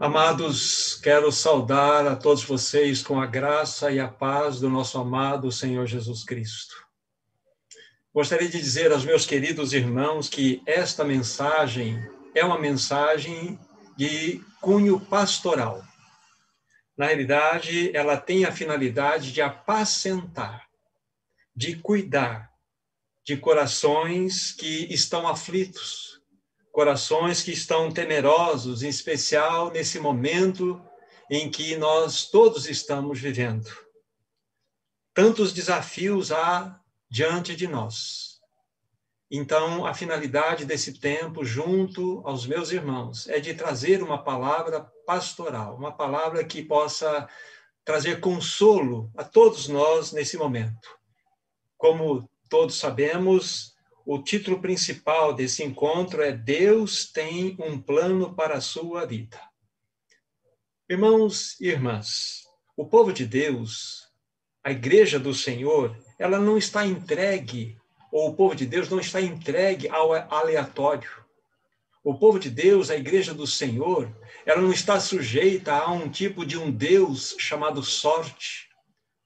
[0.00, 5.50] Amados, quero saudar a todos vocês com a graça e a paz do nosso amado
[5.52, 6.74] Senhor Jesus Cristo.
[8.12, 12.00] Gostaria de dizer aos meus queridos irmãos que esta mensagem
[12.34, 13.58] é uma mensagem
[13.96, 15.84] de cunho pastoral.
[16.96, 20.68] Na realidade, ela tem a finalidade de apacentar,
[21.54, 22.54] de cuidar
[23.24, 26.13] de corações que estão aflitos,
[26.74, 30.84] corações que estão temerosos, em especial nesse momento
[31.30, 33.70] em que nós todos estamos vivendo.
[35.14, 38.40] Tantos desafios há diante de nós.
[39.30, 45.76] Então, a finalidade desse tempo, junto aos meus irmãos, é de trazer uma palavra pastoral,
[45.76, 47.28] uma palavra que possa
[47.84, 50.88] trazer consolo a todos nós nesse momento.
[51.78, 53.73] Como todos sabemos,
[54.06, 59.40] o título principal desse encontro é Deus tem um plano para a sua vida.
[60.88, 62.44] Irmãos e irmãs,
[62.76, 64.12] o povo de Deus,
[64.62, 67.78] a igreja do Senhor, ela não está entregue,
[68.12, 71.24] ou o povo de Deus não está entregue ao aleatório.
[72.02, 76.44] O povo de Deus, a igreja do Senhor, ela não está sujeita a um tipo
[76.44, 78.68] de um Deus chamado sorte,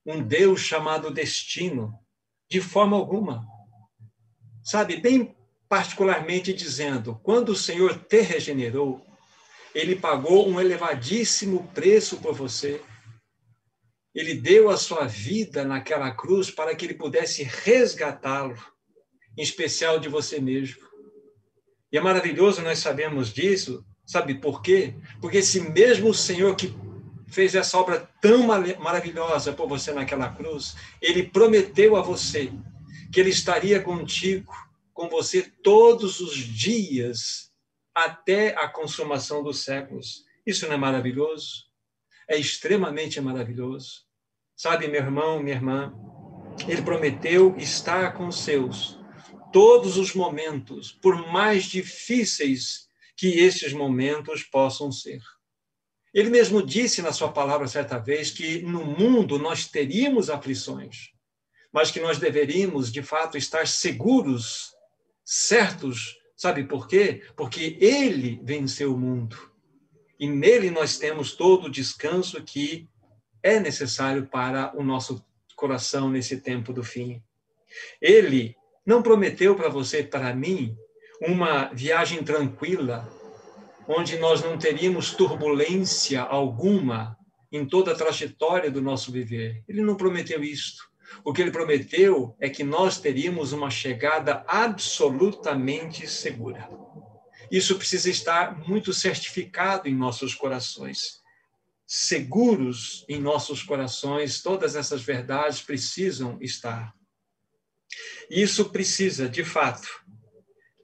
[0.06, 1.92] um Deus chamado destino,
[2.48, 3.57] de forma alguma.
[4.68, 5.34] Sabe, bem
[5.66, 9.02] particularmente dizendo, quando o Senhor te regenerou,
[9.74, 12.78] ele pagou um elevadíssimo preço por você.
[14.14, 18.62] Ele deu a sua vida naquela cruz para que ele pudesse resgatá-lo,
[19.38, 20.86] em especial de você mesmo.
[21.90, 24.94] E é maravilhoso nós sabemos disso, sabe por quê?
[25.18, 26.76] Porque esse mesmo Senhor que
[27.26, 32.52] fez essa obra tão maravilhosa por você naquela cruz, ele prometeu a você
[33.12, 34.52] que Ele estaria contigo,
[34.92, 37.52] com você todos os dias,
[37.94, 40.24] até a consumação dos séculos.
[40.46, 41.66] Isso não é maravilhoso?
[42.28, 44.04] É extremamente maravilhoso.
[44.56, 45.94] Sabe, meu irmão, minha irmã,
[46.68, 48.98] Ele prometeu estar com os seus
[49.52, 52.86] todos os momentos, por mais difíceis
[53.16, 55.22] que esses momentos possam ser.
[56.12, 61.12] Ele mesmo disse na sua palavra certa vez que no mundo nós teríamos aflições
[61.72, 64.74] mas que nós deveríamos, de fato, estar seguros,
[65.24, 66.18] certos.
[66.36, 67.22] Sabe por quê?
[67.36, 69.36] Porque ele venceu o mundo.
[70.18, 72.88] E nele nós temos todo o descanso que
[73.42, 75.24] é necessário para o nosso
[75.54, 77.22] coração nesse tempo do fim.
[78.00, 78.56] Ele
[78.86, 80.76] não prometeu para você e para mim
[81.20, 83.08] uma viagem tranquila,
[83.86, 87.18] onde nós não teríamos turbulência alguma
[87.50, 89.62] em toda a trajetória do nosso viver.
[89.68, 90.88] Ele não prometeu isto.
[91.24, 96.68] O que ele prometeu é que nós teríamos uma chegada absolutamente segura.
[97.50, 101.20] Isso precisa estar muito certificado em nossos corações.
[101.86, 106.92] Seguros em nossos corações, todas essas verdades precisam estar.
[108.30, 109.88] Isso precisa, de fato,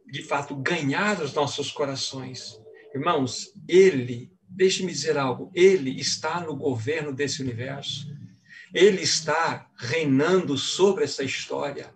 [0.07, 2.59] de fato, ganhar os nossos corações.
[2.95, 8.07] Irmãos, Ele, deixe-me dizer algo, Ele está no governo desse universo.
[8.75, 11.95] Ele está reinando sobre essa história.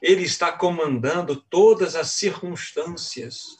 [0.00, 3.58] Ele está comandando todas as circunstâncias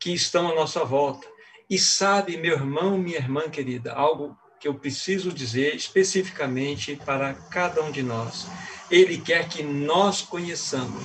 [0.00, 1.28] que estão à nossa volta.
[1.68, 7.82] E sabe, meu irmão, minha irmã querida, algo que eu preciso dizer especificamente para cada
[7.82, 8.46] um de nós.
[8.90, 11.04] Ele quer que nós conheçamos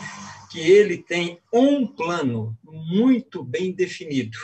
[0.50, 4.38] que ele tem um plano muito bem definido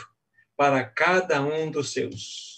[0.56, 2.57] para cada um dos seus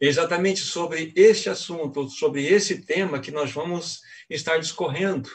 [0.00, 5.30] exatamente sobre este assunto, sobre esse tema que nós vamos estar discorrendo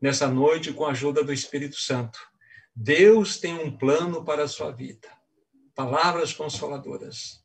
[0.00, 2.18] nessa noite com a ajuda do Espírito Santo.
[2.74, 5.08] Deus tem um plano para a sua vida.
[5.74, 7.42] Palavras consoladoras.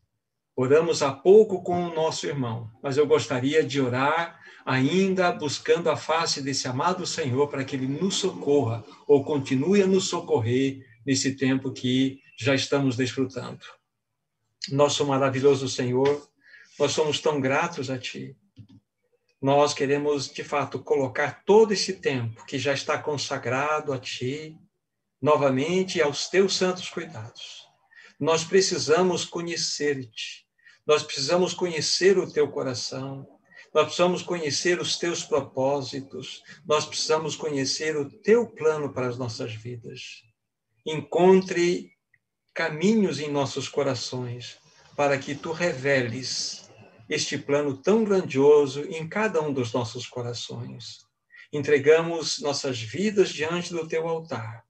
[0.56, 5.96] Oramos há pouco com o nosso irmão, mas eu gostaria de orar ainda buscando a
[5.96, 11.36] face desse amado Senhor para que ele nos socorra ou continue a nos socorrer nesse
[11.36, 13.64] tempo que já estamos desfrutando.
[14.72, 16.28] Nosso maravilhoso Senhor,
[16.80, 18.36] nós somos tão gratos a Ti.
[19.42, 24.58] Nós queremos, de fato, colocar todo esse tempo que já está consagrado a Ti,
[25.22, 27.68] novamente aos Teus santos cuidados.
[28.20, 30.46] Nós precisamos conhecer-te.
[30.86, 33.28] Nós precisamos conhecer o Teu coração.
[33.74, 36.44] Nós precisamos conhecer os Teus propósitos.
[36.66, 40.24] Nós precisamos conhecer o Teu plano para as nossas vidas.
[40.86, 41.92] Encontre
[42.54, 44.58] caminhos em nossos corações
[44.96, 46.67] para que Tu reveles
[47.10, 51.06] este plano tão grandioso em cada um dos nossos corações.
[51.52, 54.68] Entregamos nossas vidas diante do teu altar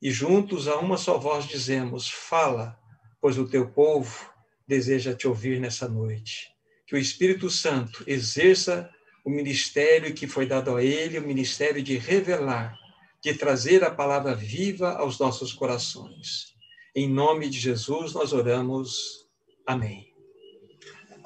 [0.00, 2.78] e juntos a uma só voz dizemos: Fala,
[3.20, 4.30] pois o teu povo
[4.66, 6.48] deseja te ouvir nessa noite.
[6.86, 8.90] Que o Espírito Santo exerça
[9.24, 12.78] o ministério que foi dado a ele, o ministério de revelar,
[13.22, 16.54] de trazer a palavra viva aos nossos corações.
[16.94, 19.26] Em nome de Jesus nós oramos.
[19.66, 20.15] Amém.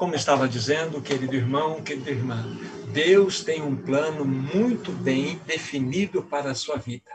[0.00, 2.58] Como estava dizendo, querido irmão, querida irmã,
[2.90, 7.10] Deus tem um plano muito bem definido para a sua vida.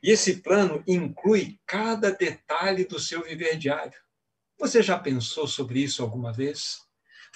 [0.00, 3.98] E esse plano inclui cada detalhe do seu viver diário.
[4.56, 6.78] Você já pensou sobre isso alguma vez?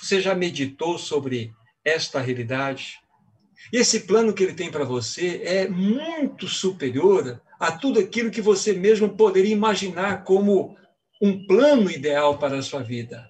[0.01, 1.53] Você já meditou sobre
[1.85, 3.01] esta realidade?
[3.73, 8.41] E esse plano que ele tem para você é muito superior a tudo aquilo que
[8.41, 10.79] você mesmo poderia imaginar como
[11.21, 13.30] um plano ideal para a sua vida.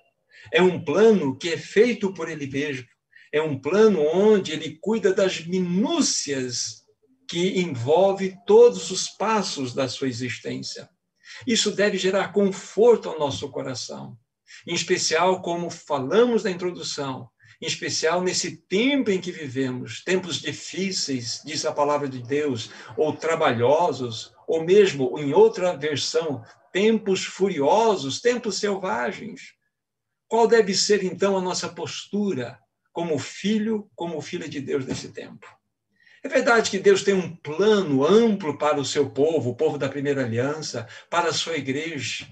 [0.52, 2.86] É um plano que é feito por ele mesmo.
[3.32, 6.80] É um plano onde ele cuida das minúcias
[7.28, 10.88] que envolve todos os passos da sua existência.
[11.46, 14.18] Isso deve gerar conforto ao nosso coração,
[14.66, 17.30] em especial como falamos na introdução,
[17.62, 23.14] em especial nesse tempo em que vivemos, tempos difíceis, diz a palavra de Deus, ou
[23.14, 26.42] trabalhosos, ou mesmo em outra versão,
[26.72, 29.52] tempos furiosos, tempos selvagens.
[30.30, 32.56] Qual deve ser então a nossa postura
[32.92, 35.44] como filho, como filha de Deus nesse tempo?
[36.22, 39.88] É verdade que Deus tem um plano amplo para o seu povo, o povo da
[39.88, 42.28] primeira aliança, para a sua igreja.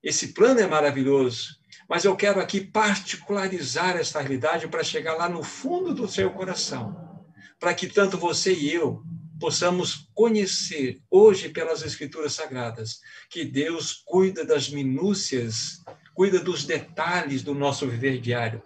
[0.00, 1.58] Esse plano é maravilhoso,
[1.88, 7.26] mas eu quero aqui particularizar essa realidade para chegar lá no fundo do seu coração,
[7.58, 9.02] para que tanto você e eu
[9.40, 15.82] possamos conhecer hoje pelas escrituras sagradas que Deus cuida das minúcias,
[16.14, 18.62] cuida dos detalhes do nosso viver diário.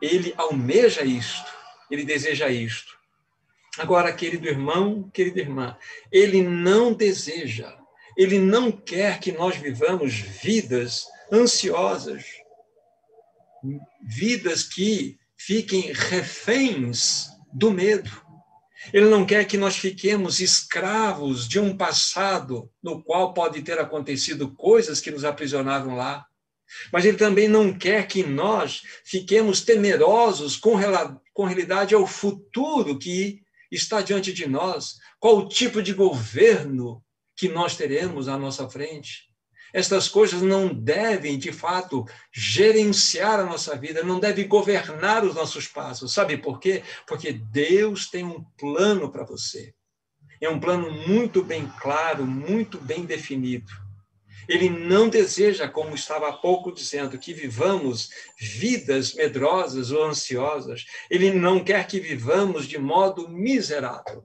[0.00, 1.50] Ele almeja isto,
[1.90, 2.96] ele deseja isto.
[3.78, 5.76] Agora, querido irmão, querida irmã,
[6.10, 7.76] ele não deseja,
[8.16, 12.24] ele não quer que nós vivamos vidas ansiosas,
[14.02, 18.10] vidas que fiquem reféns do medo.
[18.92, 24.54] Ele não quer que nós fiquemos escravos de um passado no qual pode ter acontecido
[24.54, 26.24] coisas que nos aprisionaram lá.
[26.92, 30.74] Mas ele também não quer que nós fiquemos temerosos com,
[31.32, 33.40] com realidade ao futuro que
[33.70, 37.02] está diante de nós, qual o tipo de governo
[37.36, 39.26] que nós teremos à nossa frente.
[39.72, 45.66] Estas coisas não devem, de fato, gerenciar a nossa vida, não devem governar os nossos
[45.66, 46.14] passos.
[46.14, 46.82] Sabe por quê?
[47.06, 49.74] Porque Deus tem um plano para você.
[50.40, 53.70] É um plano muito bem claro, muito bem definido.
[54.48, 60.84] Ele não deseja, como estava há pouco dizendo, que vivamos vidas medrosas ou ansiosas.
[61.10, 64.24] Ele não quer que vivamos de modo miserável.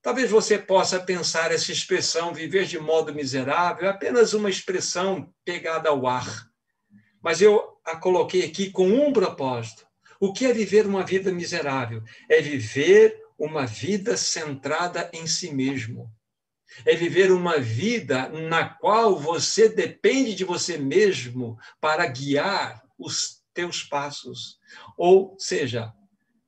[0.00, 5.88] Talvez você possa pensar essa expressão viver de modo miserável é apenas uma expressão pegada
[5.88, 6.48] ao ar.
[7.22, 9.86] Mas eu a coloquei aqui com um propósito.
[10.18, 12.02] O que é viver uma vida miserável?
[12.28, 16.10] É viver uma vida centrada em si mesmo
[16.84, 23.82] é viver uma vida na qual você depende de você mesmo para guiar os teus
[23.82, 24.58] passos.
[24.96, 25.92] Ou seja,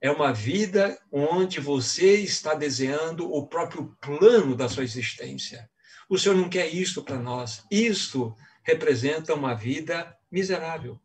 [0.01, 5.69] é uma vida onde você está desenhando o próprio plano da sua existência.
[6.09, 7.63] O Senhor não quer isto para nós.
[7.71, 10.99] Isto representa uma vida miserável.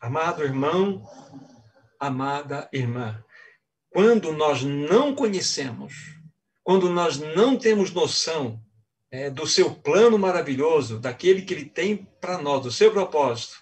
[0.00, 1.02] Amado irmão,
[1.98, 3.22] amada irmã,
[3.90, 6.19] quando nós não conhecemos
[6.70, 8.62] quando nós não temos noção
[9.10, 13.56] é, do seu plano maravilhoso, daquele que ele tem para nós, do seu propósito,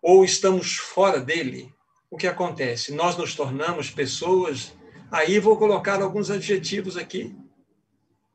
[0.00, 1.74] ou estamos fora dele,
[2.08, 2.94] o que acontece?
[2.94, 4.72] Nós nos tornamos pessoas.
[5.10, 7.34] Aí vou colocar alguns adjetivos aqui.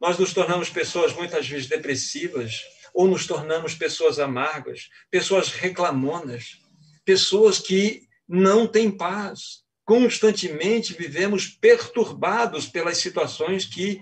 [0.02, 2.62] Nós nos tornamos pessoas muitas vezes depressivas,
[2.94, 6.58] ou nos tornamos pessoas amargas, pessoas reclamonas,
[7.06, 14.02] pessoas que não têm paz, constantemente vivemos perturbados pelas situações que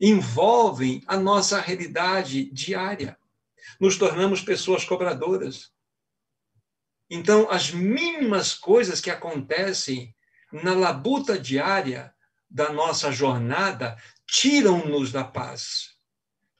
[0.00, 3.16] envolvem a nossa realidade diária.
[3.80, 5.72] Nos tornamos pessoas cobradoras.
[7.08, 10.14] Então, as mínimas coisas que acontecem
[10.52, 12.12] na labuta diária
[12.50, 13.96] da nossa jornada
[14.26, 15.90] tiram-nos da paz,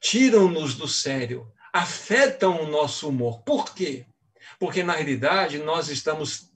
[0.01, 3.43] tiram-nos do sério, afetam o nosso humor.
[3.43, 4.07] Por quê?
[4.59, 6.52] Porque, na realidade, nós estamos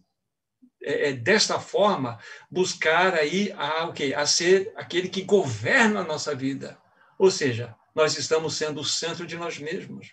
[0.87, 2.17] é, é, desta forma,
[2.49, 4.15] buscar aí a, o quê?
[4.17, 6.79] a ser aquele que governa a nossa vida.
[7.19, 10.13] Ou seja, nós estamos sendo o centro de nós mesmos.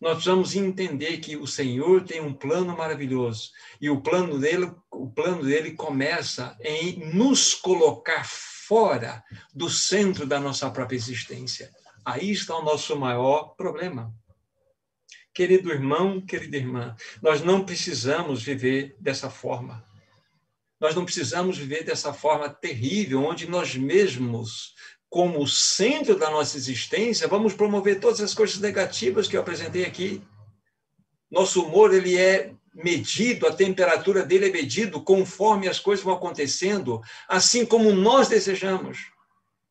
[0.00, 5.08] Nós precisamos entender que o Senhor tem um plano maravilhoso e o plano dele, o
[5.08, 9.22] plano dele começa em nos colocar fora
[9.54, 11.70] do centro da nossa própria existência.
[12.04, 14.12] Aí está o nosso maior problema.
[15.34, 19.84] Querido irmão, querida irmã, nós não precisamos viver dessa forma.
[20.80, 24.74] Nós não precisamos viver dessa forma terrível, onde nós mesmos,
[25.10, 30.22] como centro da nossa existência, vamos promover todas as coisas negativas que eu apresentei aqui.
[31.28, 37.02] Nosso humor ele é medido, a temperatura dele é medido conforme as coisas vão acontecendo,
[37.28, 39.13] assim como nós desejamos.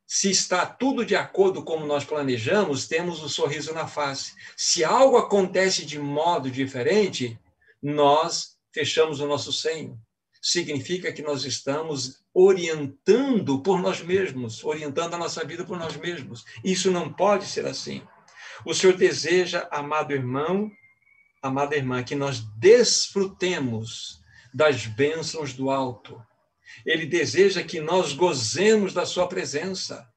[0.06, 4.34] Se está tudo de acordo como nós planejamos, temos um sorriso na face.
[4.56, 7.40] Se algo acontece de modo diferente,
[7.82, 10.00] nós fechamos o nosso senho.
[10.42, 16.44] Significa que nós estamos orientando por nós mesmos, orientando a nossa vida por nós mesmos.
[16.64, 18.02] Isso não pode ser assim.
[18.66, 20.72] O Senhor deseja, amado irmão,
[21.42, 24.22] amada irmã, que nós desfrutemos
[24.54, 26.22] das bênçãos do alto.
[26.86, 30.08] Ele deseja que nós gozemos da sua presença.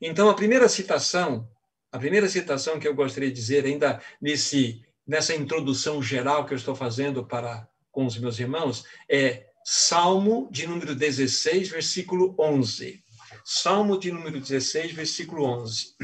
[0.00, 1.48] Então, a primeira citação,
[1.90, 6.56] a primeira citação que eu gostaria de dizer ainda nesse nessa introdução geral que eu
[6.56, 13.02] estou fazendo para com os meus irmãos é Salmo de número 16, versículo 11.
[13.44, 15.94] Salmo de número 16, versículo 11.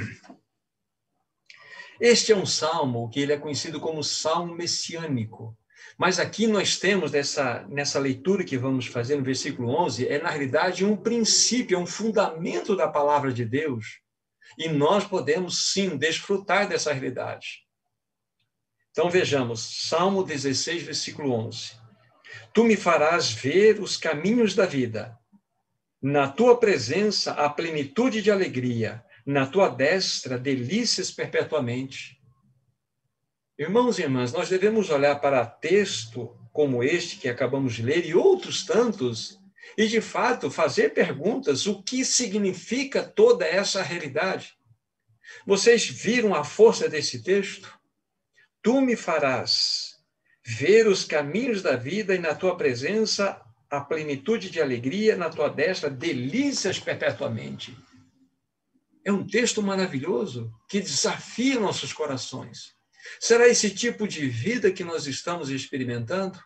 [2.01, 5.55] Este é um salmo que ele é conhecido como salmo messiânico.
[6.01, 10.31] Mas aqui nós temos nessa, nessa leitura que vamos fazer no versículo 11, é na
[10.31, 14.01] realidade um princípio, é um fundamento da palavra de Deus.
[14.57, 17.67] E nós podemos sim desfrutar dessa realidade.
[18.91, 21.73] Então vejamos, Salmo 16, versículo 11.
[22.55, 25.15] Tu me farás ver os caminhos da vida.
[26.01, 32.20] Na tua presença a plenitude de alegria na tua destra delícias perpetuamente.
[33.61, 38.15] Irmãos e irmãs, nós devemos olhar para texto como este que acabamos de ler e
[38.15, 39.39] outros tantos
[39.77, 44.57] e, de fato, fazer perguntas: o que significa toda essa realidade?
[45.47, 47.71] Vocês viram a força desse texto?
[48.63, 49.97] Tu me farás
[50.43, 55.51] ver os caminhos da vida e na tua presença a plenitude de alegria, na tua
[55.51, 57.77] destra delícias perpetuamente.
[59.05, 62.80] É um texto maravilhoso que desafia nossos corações.
[63.19, 66.39] Será esse tipo de vida que nós estamos experimentando?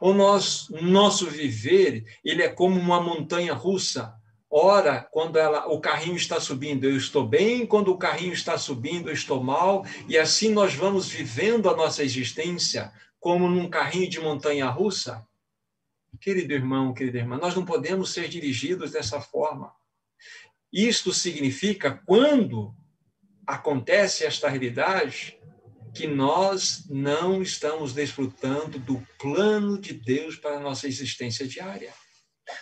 [0.00, 4.14] Ou nós, nosso viver, ele é como uma montanha russa?
[4.50, 9.08] Ora, quando ela, o carrinho está subindo, eu estou bem, quando o carrinho está subindo,
[9.08, 14.20] eu estou mal, e assim nós vamos vivendo a nossa existência como num carrinho de
[14.20, 15.26] montanha russa?
[16.20, 19.72] Querido irmão, querida irmã, nós não podemos ser dirigidos dessa forma.
[20.72, 22.74] Isto significa, quando
[23.46, 25.38] acontece esta realidade,
[25.94, 31.92] que nós não estamos desfrutando do plano de Deus para a nossa existência diária.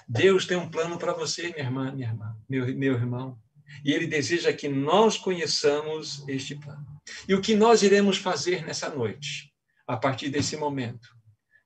[0.07, 3.39] Deus tem um plano para você, minha irmã, minha irmã, meu, meu irmão.
[3.83, 6.87] E Ele deseja que nós conheçamos este plano.
[7.27, 9.51] E o que nós iremos fazer nessa noite,
[9.87, 11.09] a partir desse momento?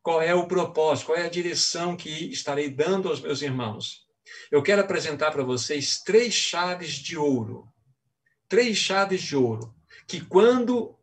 [0.03, 4.07] Qual é o propósito, qual é a direção que estarei dando aos meus irmãos?
[4.53, 7.67] Eu quero apresentar para vocês três chaves de ouro.
[8.49, 9.75] Três chaves de ouro,
[10.07, 10.96] que quando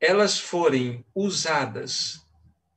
[0.00, 2.24] elas forem usadas,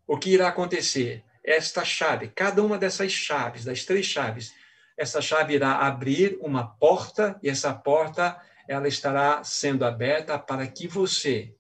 [0.08, 1.24] o que irá acontecer?
[1.44, 4.54] Esta chave, cada uma dessas chaves, das três chaves,
[4.98, 10.88] essa chave irá abrir uma porta e essa porta ela estará sendo aberta para que
[10.88, 11.54] você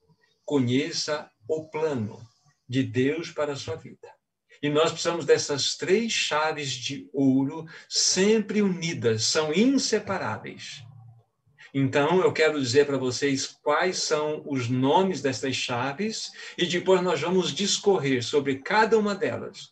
[0.46, 2.20] conheça o plano
[2.68, 4.08] de Deus para a sua vida.
[4.62, 10.84] E nós precisamos dessas três chaves de ouro sempre unidas, são inseparáveis.
[11.74, 17.22] Então, eu quero dizer para vocês quais são os nomes dessas chaves e depois nós
[17.22, 19.72] vamos discorrer sobre cada uma delas.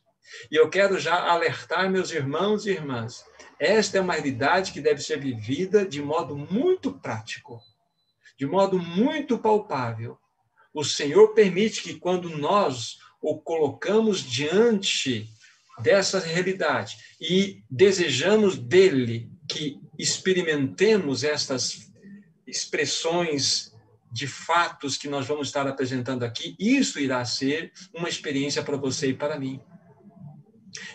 [0.50, 3.25] E eu quero já alertar meus irmãos e irmãs.
[3.60, 7.60] Esta é uma realidade que deve ser vivida de modo muito prático,
[8.38, 10.18] de modo muito palpável.
[10.74, 15.27] O Senhor permite que quando nós o colocamos diante
[15.82, 21.88] dessa realidade e desejamos dele que experimentemos estas
[22.50, 23.74] expressões
[24.12, 29.10] de fatos que nós vamos estar apresentando aqui, isso irá ser uma experiência para você
[29.10, 29.62] e para mim.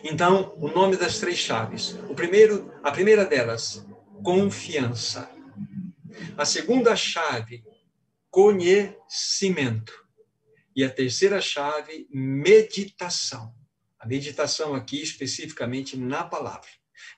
[0.02, 1.96] Então, o nome das três chaves.
[2.08, 3.87] O primeiro, a primeira delas,
[4.23, 5.30] confiança.
[6.37, 7.64] A segunda chave,
[8.30, 9.92] conhecimento.
[10.75, 13.54] E a terceira chave, meditação.
[13.99, 16.68] A meditação aqui especificamente na palavra.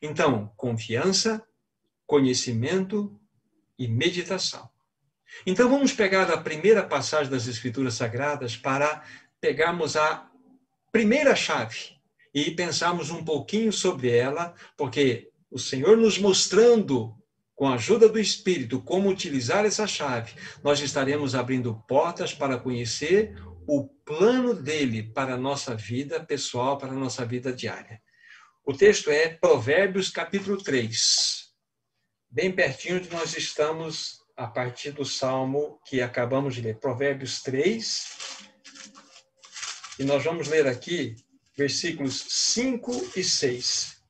[0.01, 1.43] Então, confiança,
[2.07, 3.19] conhecimento
[3.79, 4.69] e meditação.
[5.47, 9.03] Então, vamos pegar a primeira passagem das Escrituras Sagradas para
[9.41, 10.31] pegarmos a
[10.91, 11.97] primeira chave
[12.35, 17.15] e pensarmos um pouquinho sobre ela, porque o Senhor nos mostrando
[17.55, 23.35] com a ajuda do Espírito, como utilizar essa chave, nós estaremos abrindo portas para conhecer
[23.67, 28.01] o plano dele para a nossa vida pessoal, para a nossa vida diária.
[28.65, 31.46] O texto é Provérbios capítulo 3.
[32.37, 38.51] Bem pertinho de nós estamos a partir do salmo que acabamos de ler, Provérbios 3.
[39.99, 41.17] E nós vamos ler aqui
[41.57, 44.03] versículos 5 e 6.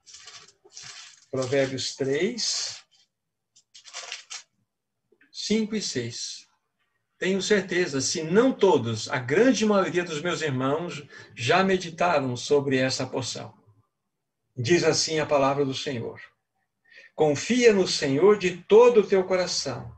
[1.30, 2.82] Provérbios 3,
[5.30, 6.48] 5 e 6.
[7.20, 11.00] Tenho certeza, se não todos, a grande maioria dos meus irmãos
[11.32, 13.54] já meditaram sobre essa porção.
[14.56, 16.20] Diz assim a palavra do Senhor:
[17.16, 19.90] Confia no Senhor de todo o teu coração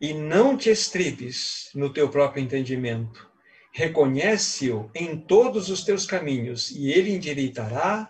[0.00, 3.28] e não te estribes no teu próprio entendimento.
[3.72, 8.08] Reconhece-o em todos os teus caminhos e ele endireitará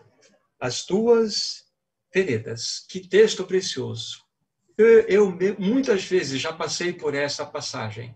[0.61, 1.65] as tuas
[2.13, 2.85] veredas.
[2.91, 4.19] Que texto precioso.
[4.77, 8.15] Eu, eu, muitas vezes já passei por essa passagem.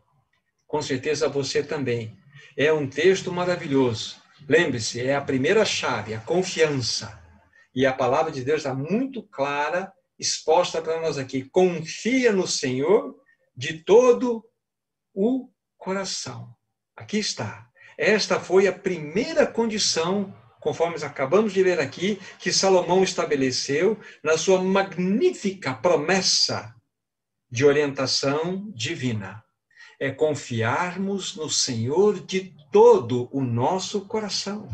[0.66, 2.14] Com certeza você também.
[2.58, 4.16] É um texto maravilhoso.
[4.46, 7.18] Lembre-se, é a primeira chave, a confiança.
[7.74, 11.42] E a palavra de Deus está muito clara, exposta para nós aqui.
[11.44, 13.16] Confia no Senhor
[13.56, 14.44] de todo
[15.12, 16.54] o coração.
[16.94, 17.68] Aqui está.
[17.98, 24.62] Esta foi a primeira condição conforme acabamos de ler aqui, que Salomão estabeleceu na sua
[24.62, 26.74] magnífica promessa
[27.50, 29.42] de orientação divina.
[29.98, 34.68] É confiarmos no Senhor de todo o nosso coração.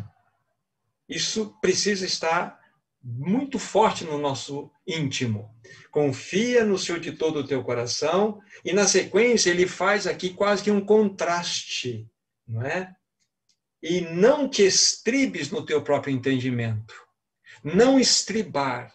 [1.08, 2.60] Isso precisa estar
[3.02, 5.54] muito forte no nosso íntimo.
[5.90, 10.62] Confia no Senhor de todo o teu coração, e na sequência ele faz aqui quase
[10.62, 12.06] que um contraste,
[12.46, 12.94] não é?
[13.88, 16.94] e não te estribes no teu próprio entendimento.
[17.62, 18.92] Não estribar.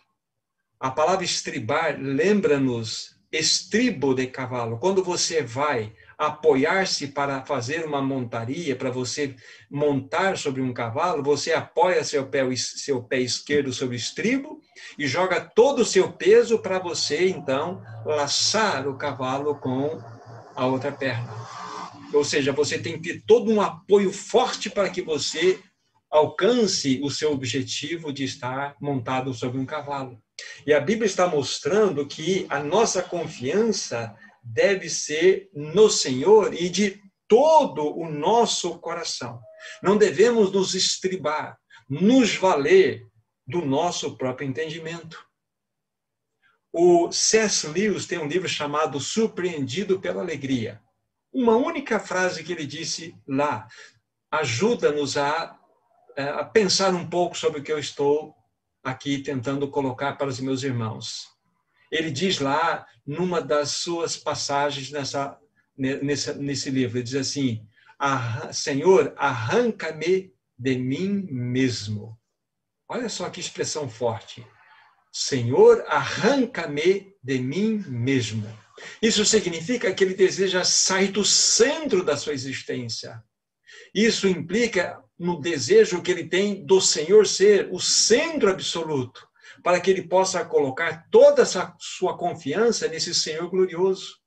[0.80, 4.80] A palavra estribar lembra-nos estribo de cavalo.
[4.80, 9.36] Quando você vai apoiar-se para fazer uma montaria, para você
[9.70, 14.62] montar sobre um cavalo, você apoia seu pé, seu pé esquerdo sobre o estribo
[15.00, 20.00] e joga todo o seu peso para você, então, laçar o cavalo com
[20.55, 21.34] a outra perna.
[22.14, 25.60] Ou seja, você tem que ter todo um apoio forte para que você
[26.12, 30.22] alcance o seu objetivo de estar montado sobre um cavalo.
[30.68, 37.01] E a Bíblia está mostrando que a nossa confiança deve ser no Senhor e de
[37.27, 39.42] todo o nosso coração.
[39.82, 41.58] Não devemos nos estribar,
[41.90, 43.08] nos valer
[43.48, 45.25] do nosso próprio entendimento.
[46.74, 47.68] O C.S.
[47.68, 50.82] Lewis tem um livro chamado Surpreendido pela Alegria.
[51.32, 53.68] Uma única frase que ele disse lá
[54.32, 55.60] ajuda-nos a,
[56.16, 58.34] é, a pensar um pouco sobre o que eu estou
[58.84, 61.30] aqui tentando colocar para os meus irmãos.
[61.92, 65.38] Ele diz lá, numa das suas passagens nessa,
[65.77, 67.68] nesse, nesse livro, ele diz assim:
[68.54, 72.18] Senhor, arranca-me de mim mesmo.
[72.88, 74.46] Olha só que expressão forte.
[75.12, 78.48] Senhor, arranca-me de mim mesmo.
[79.01, 83.22] Isso significa que ele deseja sair do centro da sua existência.
[83.94, 89.27] Isso implica no desejo que ele tem do Senhor ser o centro absoluto,
[89.64, 94.20] para que ele possa colocar toda essa sua confiança nesse Senhor glorioso.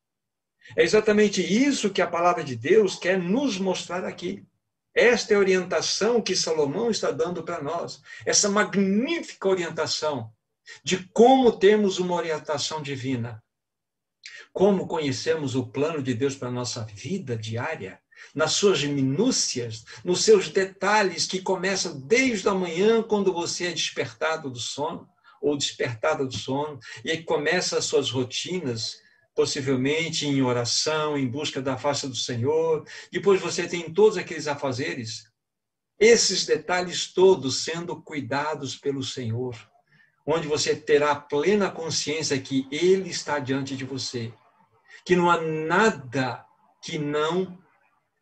[0.76, 4.44] É exatamente isso que a palavra de Deus quer nos mostrar aqui.
[4.94, 10.32] Esta é a orientação que Salomão está dando para nós, essa magnífica orientação
[10.82, 13.42] de como temos uma orientação divina
[14.54, 18.00] como conhecemos o plano de Deus para a nossa vida diária,
[18.32, 24.48] nas suas minúcias, nos seus detalhes que começam desde a manhã, quando você é despertado
[24.48, 25.08] do sono,
[25.44, 28.98] ou despertada do sono, e aí começa as suas rotinas,
[29.34, 32.84] possivelmente em oração, em busca da face do Senhor.
[33.12, 35.24] Depois você tem todos aqueles afazeres,
[35.98, 39.56] esses detalhes todos sendo cuidados pelo Senhor,
[40.26, 44.32] onde você terá plena consciência que Ele está diante de você
[45.04, 46.44] que não há nada
[46.82, 47.58] que não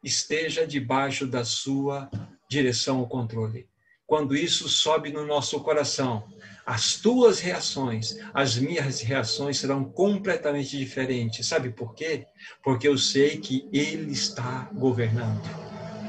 [0.02, 2.10] esteja debaixo da sua
[2.50, 3.68] direção ou controle.
[4.04, 6.28] Quando isso sobe no nosso coração,
[6.64, 11.46] as tuas reações, as minhas reações serão completamente diferentes.
[11.46, 12.26] Sabe por quê?
[12.62, 15.42] Porque eu sei que Ele está governando.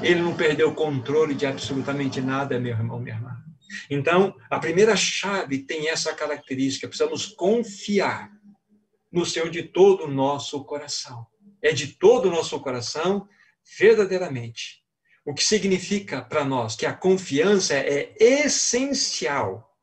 [0.02, 3.36] Ele não perdeu o controle de absolutamente nada, meu irmão, minha irmã.
[3.90, 8.30] Então, a primeira chave tem essa característica: precisamos confiar
[9.12, 11.26] no seu de todo o nosso coração.
[11.62, 13.26] É de todo o nosso coração,
[13.78, 14.84] verdadeiramente.
[15.24, 19.73] O que significa para nós que a confiança é essencial.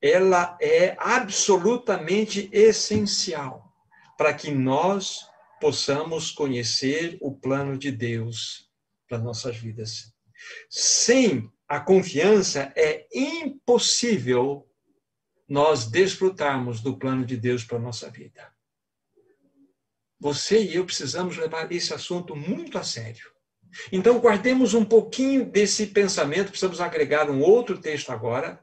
[0.00, 3.70] Ela é absolutamente essencial
[4.16, 5.26] para que nós
[5.60, 8.70] possamos conhecer o plano de Deus
[9.08, 10.12] para nossas vidas.
[10.70, 14.66] Sem a confiança é impossível
[15.48, 18.50] nós desfrutarmos do plano de Deus para nossa vida.
[20.18, 23.30] Você e eu precisamos levar esse assunto muito a sério.
[23.92, 28.62] Então, guardemos um pouquinho desse pensamento, precisamos agregar um outro texto agora,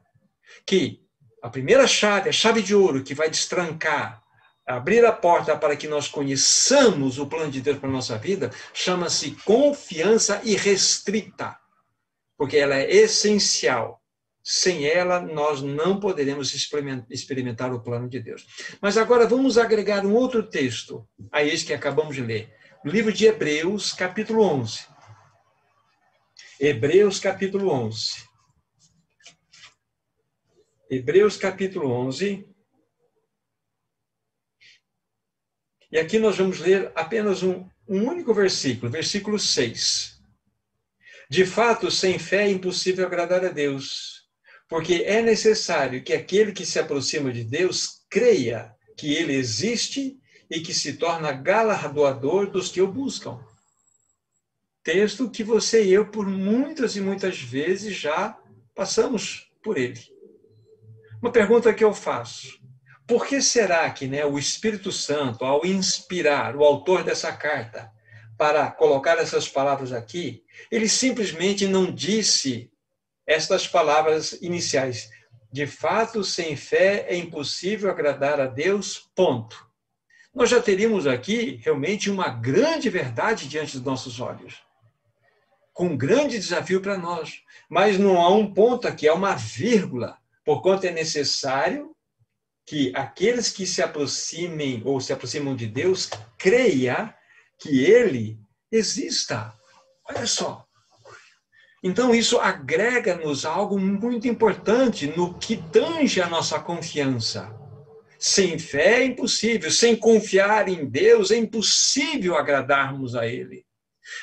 [0.65, 1.06] que
[1.41, 4.21] a primeira chave, a chave de ouro que vai destrancar,
[4.65, 8.51] abrir a porta para que nós conheçamos o plano de Deus para a nossa vida,
[8.73, 11.57] chama-se confiança irrestrita,
[12.37, 14.01] porque ela é essencial.
[14.43, 16.53] Sem ela, nós não poderemos
[17.09, 18.47] experimentar o plano de Deus.
[18.81, 22.53] Mas agora vamos agregar um outro texto a esse que acabamos de ler.
[22.85, 24.85] O livro de Hebreus, capítulo 11.
[26.61, 28.26] Hebreus, capítulo 11.
[30.89, 32.47] Hebreus capítulo 11.
[35.91, 40.17] E aqui nós vamos ler apenas um, um único versículo, versículo 6.
[41.29, 44.29] De fato, sem fé é impossível agradar a Deus,
[44.69, 50.17] porque é necessário que aquele que se aproxima de Deus creia que ele existe
[50.49, 53.45] e que se torna galardoador dos que o buscam.
[54.83, 58.39] Texto que você e eu, por muitas e muitas vezes, já
[58.73, 60.16] passamos por ele.
[61.19, 62.59] Uma pergunta que eu faço:
[63.07, 67.91] por que será que né, o Espírito Santo, ao inspirar o autor dessa carta
[68.37, 72.71] para colocar essas palavras aqui, ele simplesmente não disse
[73.25, 75.09] estas palavras iniciais?
[75.51, 79.65] De fato, sem fé é impossível agradar a Deus, ponto.
[80.35, 84.61] Nós já teríamos aqui realmente uma grande verdade diante dos nossos olhos.
[85.73, 87.41] Com um grande desafio para nós.
[87.67, 91.93] Mas não há um ponto aqui, é uma vírgula Porquanto é necessário
[92.65, 97.13] que aqueles que se aproximem ou se aproximam de Deus creia
[97.59, 98.39] que ele
[98.71, 99.53] exista.
[100.09, 100.65] Olha só.
[101.83, 107.53] Então isso agrega-nos algo muito importante no que tange a nossa confiança.
[108.17, 113.65] Sem fé é impossível, sem confiar em Deus é impossível agradarmos a ele.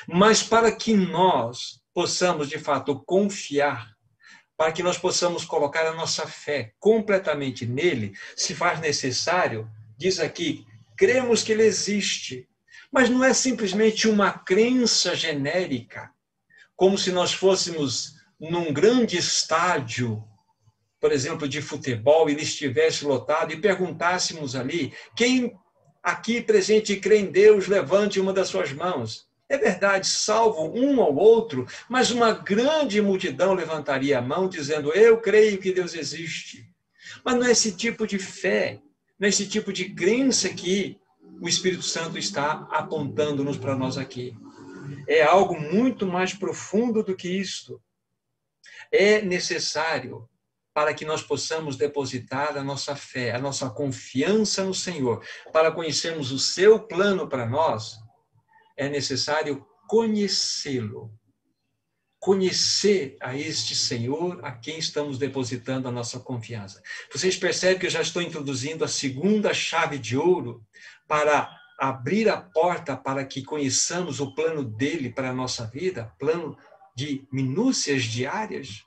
[0.07, 3.94] Mas para que nós possamos de fato confiar
[4.57, 10.65] para que nós possamos colocar a nossa fé completamente nele, se faz necessário, diz aqui,
[10.97, 12.47] cremos que ele existe.
[12.91, 16.11] Mas não é simplesmente uma crença genérica,
[16.75, 20.23] como se nós fôssemos num grande estádio,
[20.99, 25.57] por exemplo, de futebol, e ele estivesse lotado, e perguntássemos ali: quem
[26.01, 29.24] aqui presente crê em Deus, levante uma das suas mãos.
[29.47, 35.21] É verdade, salvo um ou outro, mas uma grande multidão levantaria a mão dizendo: Eu
[35.21, 36.67] creio que Deus existe.
[37.23, 38.81] Mas não é esse tipo de fé,
[39.19, 40.99] não é esse tipo de crença que
[41.39, 44.35] o Espírito Santo está apontando-nos para nós aqui.
[45.07, 47.79] É algo muito mais profundo do que isto.
[48.91, 50.27] É necessário
[50.73, 56.31] para que nós possamos depositar a nossa fé, a nossa confiança no Senhor, para conhecermos
[56.31, 58.04] o seu plano para nós
[58.75, 61.11] é necessário conhecê-lo.
[62.19, 66.81] Conhecer a este Senhor a quem estamos depositando a nossa confiança.
[67.11, 70.65] Vocês percebem que eu já estou introduzindo a segunda chave de ouro
[71.07, 76.57] para abrir a porta para que conheçamos o plano dele para a nossa vida, plano
[76.95, 78.83] de minúcias diárias.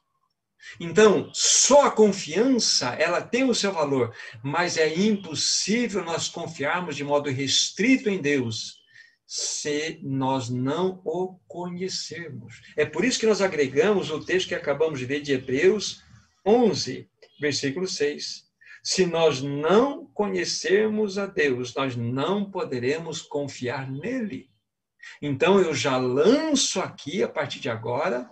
[0.80, 7.04] Então, só a confiança, ela tem o seu valor, mas é impossível nós confiarmos de
[7.04, 8.77] modo restrito em Deus
[9.28, 12.62] se nós não o conhecermos.
[12.74, 16.02] É por isso que nós agregamos o texto que acabamos de ver de Hebreus
[16.46, 17.06] 11,
[17.38, 18.44] versículo 6.
[18.82, 24.48] Se nós não conhecermos a Deus, nós não poderemos confiar nele.
[25.20, 28.30] Então eu já lanço aqui, a partir de agora,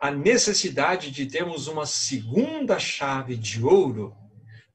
[0.00, 4.16] a necessidade de termos uma segunda chave de ouro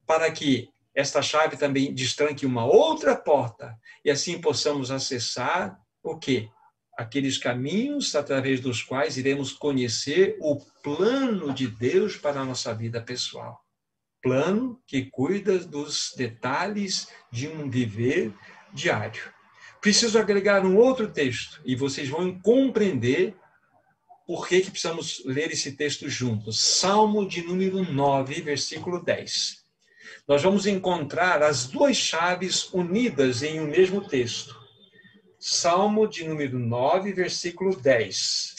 [0.06, 6.48] para que esta chave também destranque uma outra porta e assim possamos acessar o quê?
[6.96, 13.02] Aqueles caminhos através dos quais iremos conhecer o plano de Deus para a nossa vida
[13.02, 13.60] pessoal.
[14.22, 18.32] Plano que cuida dos detalhes de um viver
[18.72, 19.34] diário.
[19.80, 23.36] Preciso agregar um outro texto e vocês vão compreender
[24.26, 26.60] por que, que precisamos ler esse texto juntos.
[26.60, 29.63] Salmo de número 9, versículo 10
[30.26, 34.58] nós vamos encontrar as duas chaves unidas em um mesmo texto.
[35.38, 38.54] Salmo de número 9, versículo 10.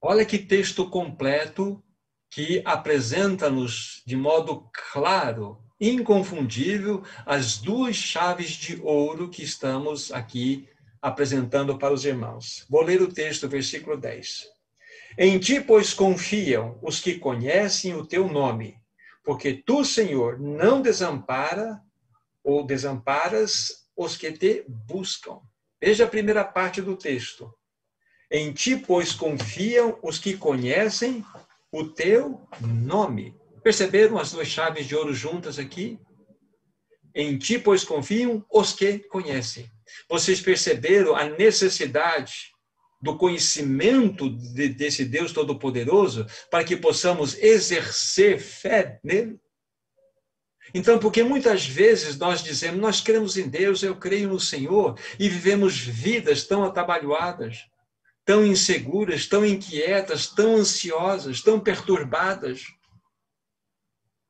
[0.00, 1.82] Olha que texto completo
[2.30, 10.68] que apresenta-nos de modo claro, inconfundível, as duas chaves de ouro que estamos aqui
[11.00, 12.64] apresentando para os irmãos.
[12.68, 14.53] Vou ler o texto, versículo 10.
[15.16, 18.76] Em ti, pois, confiam os que conhecem o teu nome,
[19.22, 21.80] porque tu, Senhor, não desampara
[22.42, 25.40] ou desamparas os que te buscam.
[25.80, 27.52] Veja a primeira parte do texto.
[28.30, 31.24] Em ti, pois, confiam os que conhecem
[31.70, 33.36] o teu nome.
[33.62, 35.98] Perceberam as duas chaves de ouro juntas aqui?
[37.14, 39.70] Em ti, pois, confiam os que conhecem.
[40.08, 42.53] Vocês perceberam a necessidade
[43.04, 49.38] do conhecimento de, desse Deus Todo-Poderoso para que possamos exercer fé nele?
[50.72, 55.28] Então, porque muitas vezes nós dizemos, nós cremos em Deus, eu creio no Senhor, e
[55.28, 57.66] vivemos vidas tão atabalhoadas,
[58.24, 62.62] tão inseguras, tão inquietas, tão ansiosas, tão perturbadas,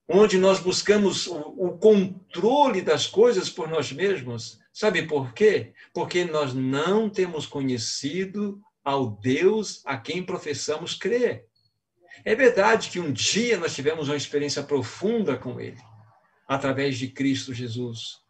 [0.09, 4.59] onde nós buscamos o, o controle das coisas por nós mesmos.
[4.75, 5.73] Sabe por quê?
[5.93, 11.47] Porque nós não temos conhecido ao Deus a quem professamos crer.
[12.25, 15.81] É verdade que um dia nós tivemos uma experiência profunda com Ele,
[16.49, 18.21] através de Cristo Jesus.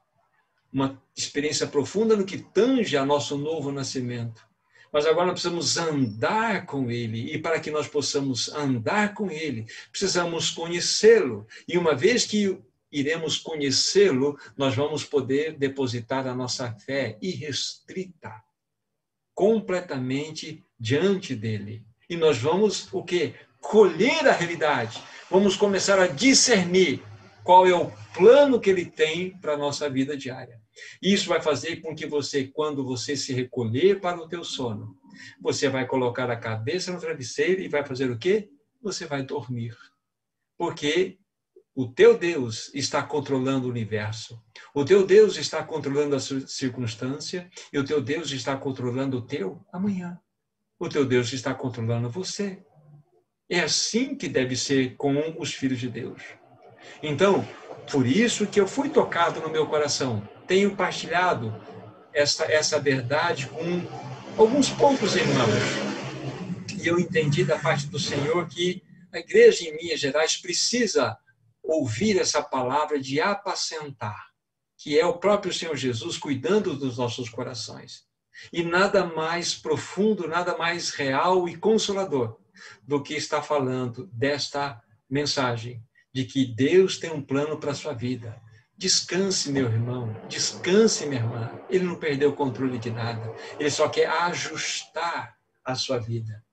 [0.71, 4.47] Uma experiência profunda no que tange a nosso novo nascimento.
[4.93, 7.33] Mas agora nós precisamos andar com Ele.
[7.33, 11.47] E para que nós possamos andar com Ele, precisamos conhecê-lo.
[11.67, 12.59] E uma vez que
[12.95, 18.33] iremos conhecê-lo, nós vamos poder depositar a nossa fé irrestrita,
[19.35, 21.85] completamente diante dele.
[22.09, 23.35] E nós vamos o quê?
[23.61, 25.03] Colher a realidade.
[25.29, 27.03] Vamos começar a discernir
[27.43, 30.63] qual é o plano que ele tem para a nossa vida diária.
[31.03, 34.97] Isso vai fazer com que você, quando você se recolher para o teu sono,
[35.41, 38.49] você vai colocar a cabeça no travesseiro e vai fazer o quê?
[38.81, 39.77] Você vai dormir.
[40.57, 41.19] Porque
[41.75, 44.41] o teu Deus está controlando o universo.
[44.73, 49.65] O teu Deus está controlando a circunstância e o teu Deus está controlando o teu
[49.73, 50.19] amanhã.
[50.79, 52.63] O teu Deus está controlando você.
[53.49, 56.23] É assim que deve ser com os filhos de Deus.
[57.03, 57.47] Então,
[57.91, 61.55] por isso que eu fui tocado no meu coração tenho partilhado
[62.13, 63.83] essa, essa verdade com
[64.37, 65.55] alguns poucos irmãos.
[66.81, 68.83] E eu entendi da parte do Senhor que
[69.13, 71.17] a igreja em Minas Gerais precisa
[71.65, 74.29] ouvir essa palavra de apacentar,
[74.77, 78.05] que é o próprio Senhor Jesus cuidando dos nossos corações.
[78.53, 82.39] E nada mais profundo, nada mais real e consolador
[82.83, 87.93] do que está falando desta mensagem de que Deus tem um plano para a sua
[87.93, 88.41] vida,
[88.77, 91.61] Descanse, meu irmão, descanse, minha irmã.
[91.71, 93.33] Ele não perdeu o controle de nada.
[93.59, 96.45] Ele só quer ajustar a sua vida.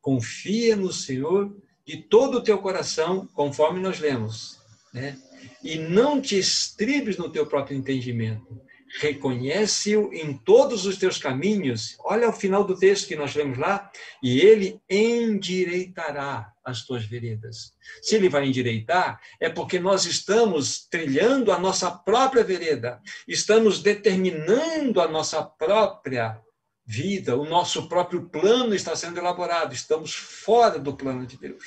[0.00, 4.58] Confia no Senhor de todo o teu coração, conforme nós lemos,
[4.92, 5.16] né?
[5.62, 8.60] E não te estribes no teu próprio entendimento.
[9.00, 11.96] Reconhece-o em todos os teus caminhos.
[12.00, 13.90] Olha o final do texto que nós lemos lá,
[14.22, 17.72] e ele endireitará as tuas veredas.
[18.02, 25.00] Se ele vai endireitar, é porque nós estamos trilhando a nossa própria vereda, estamos determinando
[25.00, 26.40] a nossa própria
[26.84, 31.64] vida, o nosso próprio plano está sendo elaborado, estamos fora do plano de Deus.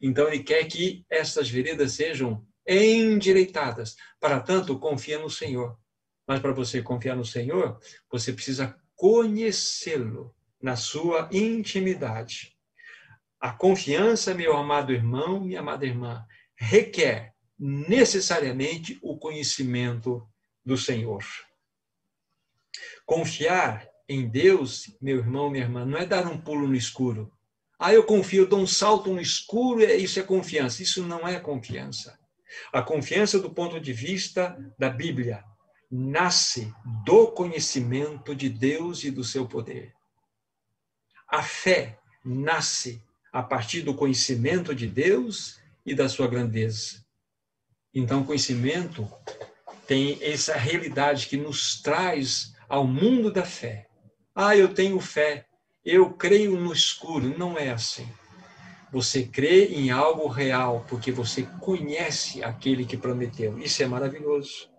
[0.00, 3.96] Então ele quer que essas veredas sejam endireitadas.
[4.20, 5.76] Para tanto, confia no Senhor.
[6.26, 7.80] Mas para você confiar no Senhor,
[8.10, 12.54] você precisa conhecê-lo na sua intimidade.
[13.40, 20.28] A confiança, meu amado irmão, minha amada irmã, requer necessariamente o conhecimento
[20.64, 21.24] do Senhor.
[23.08, 27.32] Confiar em Deus, meu irmão, minha irmã, não é dar um pulo no escuro.
[27.78, 30.82] Ah, eu confio, eu dou um salto no escuro, isso é confiança.
[30.82, 32.18] Isso não é confiança.
[32.70, 35.42] A confiança, do ponto de vista da Bíblia,
[35.90, 36.70] nasce
[37.02, 39.94] do conhecimento de Deus e do seu poder.
[41.26, 47.02] A fé nasce a partir do conhecimento de Deus e da sua grandeza.
[47.94, 49.10] Então, conhecimento
[49.86, 53.88] tem essa realidade que nos traz ao mundo da fé.
[54.34, 55.46] Ah, eu tenho fé,
[55.84, 57.36] eu creio no escuro.
[57.38, 58.08] Não é assim.
[58.92, 63.58] Você crê em algo real porque você conhece aquele que prometeu.
[63.58, 64.70] Isso é maravilhoso.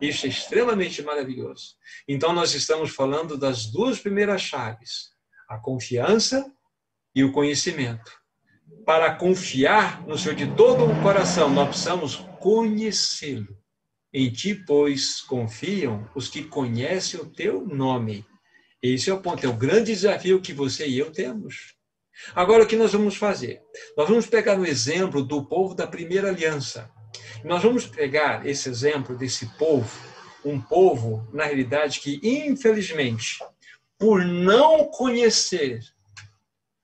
[0.00, 1.76] Isso é extremamente maravilhoso.
[2.08, 5.10] Então, nós estamos falando das duas primeiras chaves:
[5.48, 6.44] a confiança
[7.14, 8.10] e o conhecimento.
[8.86, 13.61] Para confiar no Senhor de todo o coração, nós precisamos conhecê-lo.
[14.14, 18.26] Em ti, pois, confiam os que conhecem o teu nome.
[18.82, 21.74] Esse é o ponto, é o grande desafio que você e eu temos.
[22.34, 23.62] Agora, o que nós vamos fazer?
[23.96, 26.90] Nós vamos pegar o exemplo do povo da primeira aliança.
[27.44, 29.90] Nós vamos pegar esse exemplo desse povo,
[30.44, 33.38] um povo, na realidade, que, infelizmente,
[33.98, 35.80] por não conhecer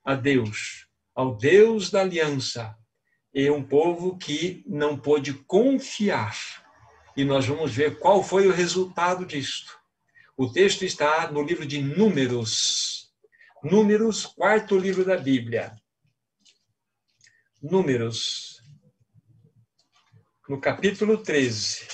[0.05, 2.75] a Deus, ao Deus da aliança,
[3.35, 6.35] é um povo que não pôde confiar.
[7.19, 9.77] E nós vamos ver qual foi o resultado disto.
[10.37, 13.13] O texto está no livro de Números.
[13.61, 15.77] Números, quarto livro da Bíblia.
[17.61, 18.63] Números,
[20.49, 21.89] no capítulo 13.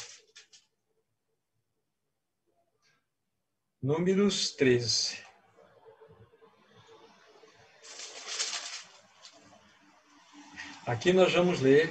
[3.83, 5.25] Números 13.
[10.87, 11.91] Aqui nós vamos ler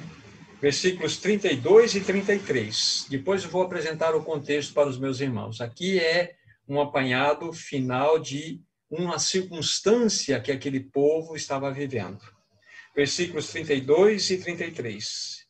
[0.63, 3.07] versículos 32 e 33.
[3.09, 5.59] Depois vou apresentar o contexto para os meus irmãos.
[5.59, 12.21] Aqui é um apanhado final de uma circunstância que aquele povo estava vivendo.
[12.95, 15.45] Versículos 32 e 33.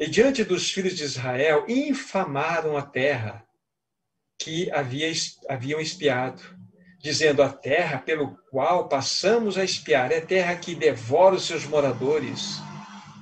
[0.00, 3.46] E diante dos filhos de Israel, infamaram a terra
[4.36, 5.12] que havia,
[5.48, 6.42] haviam espiado,
[6.98, 12.60] dizendo: A terra pelo qual passamos a espiar é terra que devora os seus moradores.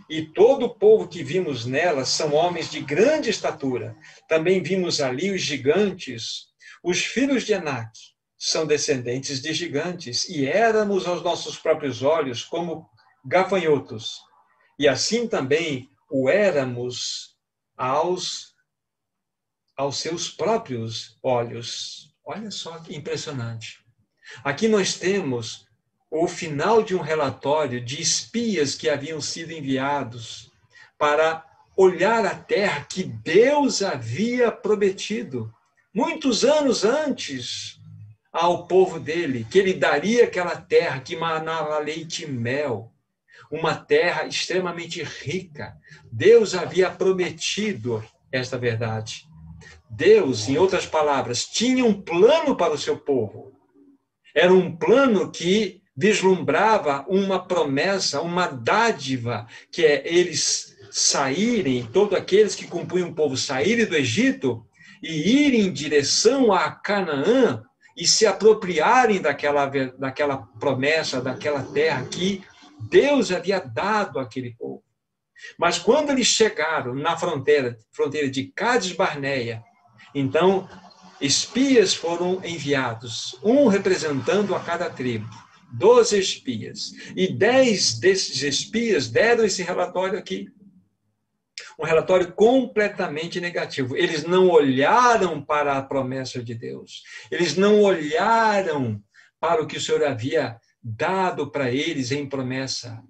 [0.09, 3.97] E todo o povo que vimos nela são homens de grande estatura.
[4.27, 6.47] Também vimos ali os gigantes,
[6.83, 7.91] os filhos de Enac,
[8.39, 12.89] são descendentes de gigantes, e éramos aos nossos próprios olhos como
[13.25, 14.21] gafanhotos.
[14.79, 17.37] E assim também o éramos
[17.77, 18.55] aos,
[19.77, 22.15] aos seus próprios olhos.
[22.25, 23.85] Olha só que impressionante.
[24.45, 25.68] Aqui nós temos
[26.11, 30.51] o final de um relatório de espias que haviam sido enviados
[30.97, 31.45] para
[31.77, 35.53] olhar a terra que Deus havia prometido
[35.95, 37.79] muitos anos antes
[38.33, 42.93] ao povo dele, que ele daria aquela terra que manava leite e mel,
[43.51, 45.77] uma terra extremamente rica.
[46.11, 49.27] Deus havia prometido esta verdade.
[49.89, 53.53] Deus, em outras palavras, tinha um plano para o seu povo.
[54.35, 62.55] Era um plano que vislumbrava uma promessa, uma dádiva, que é eles saírem, todos aqueles
[62.55, 64.65] que compunham o povo saírem do Egito
[65.03, 67.65] e irem em direção a Canaã
[67.97, 69.67] e se apropriarem daquela,
[69.99, 72.45] daquela promessa, daquela terra que
[72.89, 74.85] Deus havia dado àquele povo.
[75.59, 79.65] Mas quando eles chegaram na fronteira, fronteira de Cádiz Barneia,
[80.15, 80.69] então
[81.21, 85.29] espias foram enviados, um representando a cada tribo,
[85.73, 86.93] doze espias.
[87.17, 90.49] E dez desses espias deram esse relatório aqui.
[91.79, 93.97] Um relatório completamente negativo.
[93.97, 97.03] Eles não olharam para a promessa de Deus.
[97.31, 99.03] Eles não olharam
[99.41, 103.03] para o que o Senhor havia dado para eles em promessa.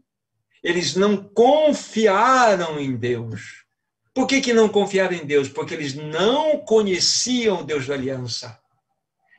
[0.62, 3.64] Eles não confiaram em Deus.
[4.12, 5.48] Por que, que não confiaram em Deus?
[5.48, 8.58] Porque eles não conheciam o Deus da aliança.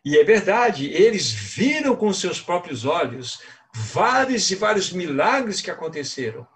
[0.03, 3.39] E é verdade, eles viram com seus próprios olhos
[3.73, 6.47] vários e vários milagres que aconteceram.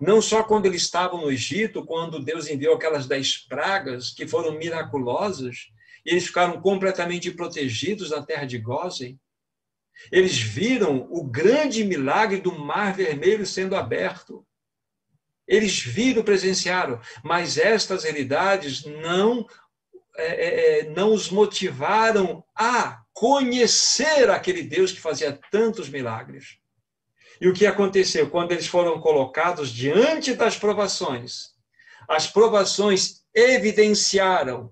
[0.00, 4.58] Não só quando eles estavam no Egito, quando Deus enviou aquelas dez pragas que foram
[4.58, 5.70] miraculosas,
[6.04, 9.18] e eles ficaram completamente protegidos na terra de Gósen.
[10.12, 14.46] Eles viram o grande milagre do Mar Vermelho sendo aberto.
[15.48, 19.46] Eles viram, presenciaram, mas estas realidades não,
[20.16, 26.58] é, é, é, não os motivaram a conhecer aquele Deus que fazia tantos milagres.
[27.40, 28.30] E o que aconteceu?
[28.30, 31.50] Quando eles foram colocados diante das provações,
[32.08, 34.70] as provações evidenciaram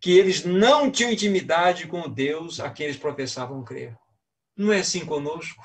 [0.00, 3.96] que eles não tinham intimidade com o Deus a quem eles professavam crer.
[4.56, 5.62] Não é assim conosco?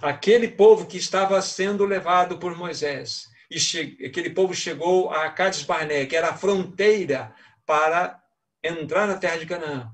[0.00, 3.98] Aquele povo que estava sendo levado por Moisés e che...
[4.06, 7.34] aquele povo chegou a Cades Barné, que era a fronteira
[7.70, 8.20] para
[8.64, 9.92] entrar na terra de Canaã.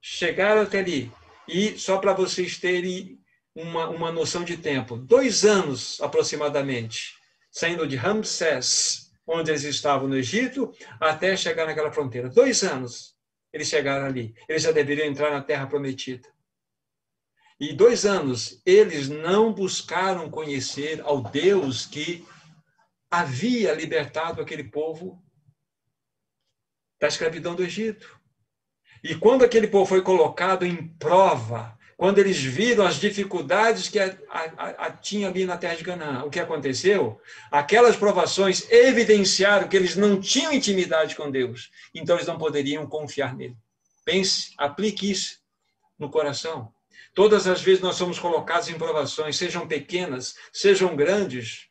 [0.00, 1.10] Chegaram até ali.
[1.48, 3.18] E só para vocês terem
[3.52, 7.16] uma, uma noção de tempo, dois anos aproximadamente,
[7.50, 12.28] saindo de Ramsés, onde eles estavam no Egito, até chegar naquela fronteira.
[12.28, 13.16] Dois anos
[13.52, 14.32] eles chegaram ali.
[14.48, 16.28] Eles já deveriam entrar na terra prometida.
[17.58, 22.24] E dois anos eles não buscaram conhecer ao Deus que
[23.10, 25.25] havia libertado aquele povo
[27.06, 28.18] da escravidão do Egito.
[29.02, 34.16] E quando aquele povo foi colocado em prova, quando eles viram as dificuldades que a,
[34.28, 37.20] a, a, tinha ali na terra de Canaã, o que aconteceu?
[37.50, 43.34] Aquelas provações evidenciaram que eles não tinham intimidade com Deus, então eles não poderiam confiar
[43.34, 43.56] nele.
[44.04, 45.38] Pense, aplique isso
[45.98, 46.72] no coração.
[47.14, 51.68] Todas as vezes nós somos colocados em provações, sejam pequenas, sejam grandes,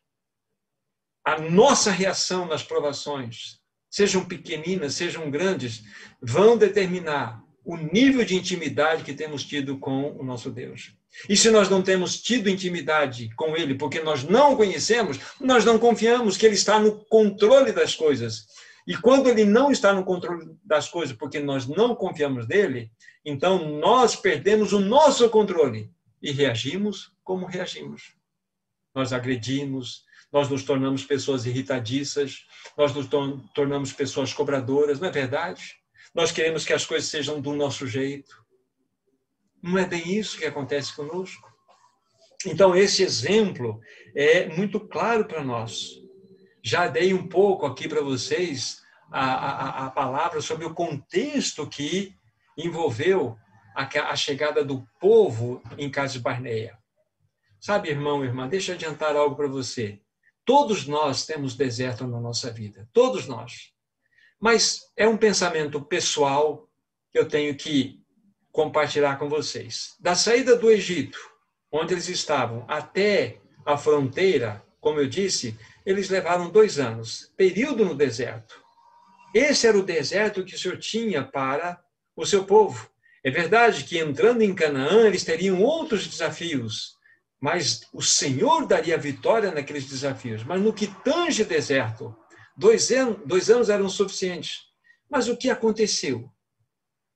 [1.24, 3.60] a nossa reação nas provações,
[3.96, 5.86] sejam pequeninas, sejam grandes,
[6.22, 10.94] vão determinar o nível de intimidade que temos tido com o nosso Deus.
[11.30, 15.64] E se nós não temos tido intimidade com Ele porque nós não o conhecemos, nós
[15.64, 18.48] não confiamos que Ele está no controle das coisas.
[18.86, 22.92] E quando Ele não está no controle das coisas porque nós não confiamos nele,
[23.24, 25.90] então, nós perdemos o nosso controle
[26.22, 28.14] e reagimos como reagimos.
[28.94, 30.04] Nós agredimos,
[30.36, 32.46] nós nos tornamos pessoas irritadiças,
[32.78, 33.08] nós nos
[33.54, 35.78] tornamos pessoas cobradoras, não é verdade?
[36.14, 38.36] Nós queremos que as coisas sejam do nosso jeito.
[39.64, 41.50] Não é bem isso que acontece conosco.
[42.46, 43.80] Então, esse exemplo
[44.14, 45.92] é muito claro para nós.
[46.62, 52.14] Já dei um pouco aqui para vocês a, a, a palavra sobre o contexto que
[52.58, 53.38] envolveu
[53.74, 56.78] a, a chegada do povo em Cades Barneia.
[57.58, 60.02] Sabe, irmão, irmã, deixa eu adiantar algo para você.
[60.46, 63.72] Todos nós temos deserto na nossa vida, todos nós.
[64.40, 66.70] Mas é um pensamento pessoal
[67.12, 68.00] que eu tenho que
[68.52, 69.96] compartilhar com vocês.
[70.00, 71.18] Da saída do Egito,
[71.72, 77.96] onde eles estavam, até a fronteira, como eu disse, eles levaram dois anos, período no
[77.96, 78.64] deserto.
[79.34, 81.84] Esse era o deserto que o Senhor tinha para
[82.16, 82.90] o seu povo.
[83.24, 86.95] É verdade que entrando em Canaã, eles teriam outros desafios,
[87.40, 90.44] mas o Senhor daria vitória naqueles desafios.
[90.44, 92.16] Mas no que tange deserto,
[92.58, 94.62] dois anos, dois anos eram suficientes.
[95.10, 96.30] Mas o que aconteceu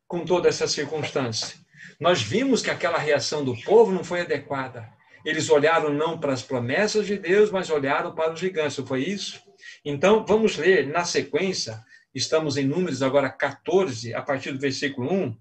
[0.07, 1.57] com toda essa circunstância?
[1.99, 4.87] Nós vimos que aquela reação do povo não foi adequada.
[5.25, 8.77] Eles olharam não para as promessas de Deus, mas olharam para os gigantes.
[8.87, 9.41] Foi isso?
[9.83, 15.37] Então, vamos ler na sequência estamos em Números agora 14, a partir do versículo 1,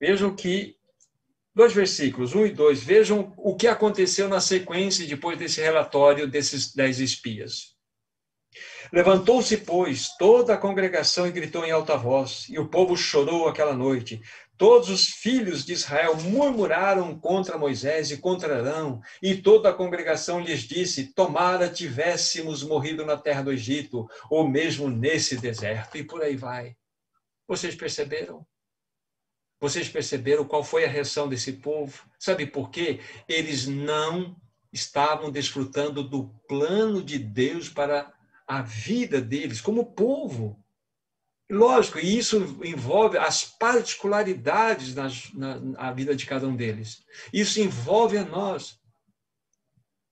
[0.00, 0.76] vejam que,
[1.54, 6.74] dois versículos, 1 e 2, vejam o que aconteceu na sequência depois desse relatório desses
[6.74, 7.74] dez espias.
[8.92, 13.74] Levantou-se, pois, toda a congregação e gritou em alta voz, e o povo chorou aquela
[13.74, 14.20] noite.
[14.56, 20.40] Todos os filhos de Israel murmuraram contra Moisés e contra Arão, e toda a congregação
[20.40, 25.96] lhes disse: Tomara tivéssemos morrido na terra do Egito, ou mesmo nesse deserto.
[25.96, 26.74] E por aí vai.
[27.46, 28.44] Vocês perceberam?
[29.60, 32.02] Vocês perceberam qual foi a reação desse povo?
[32.18, 33.00] Sabe por quê?
[33.28, 34.34] Eles não
[34.72, 38.12] estavam desfrutando do plano de Deus para
[38.46, 40.58] a vida deles como povo.
[41.50, 47.04] Lógico, e isso envolve as particularidades na, na, vida de cada um deles.
[47.32, 48.79] Isso envolve a nós.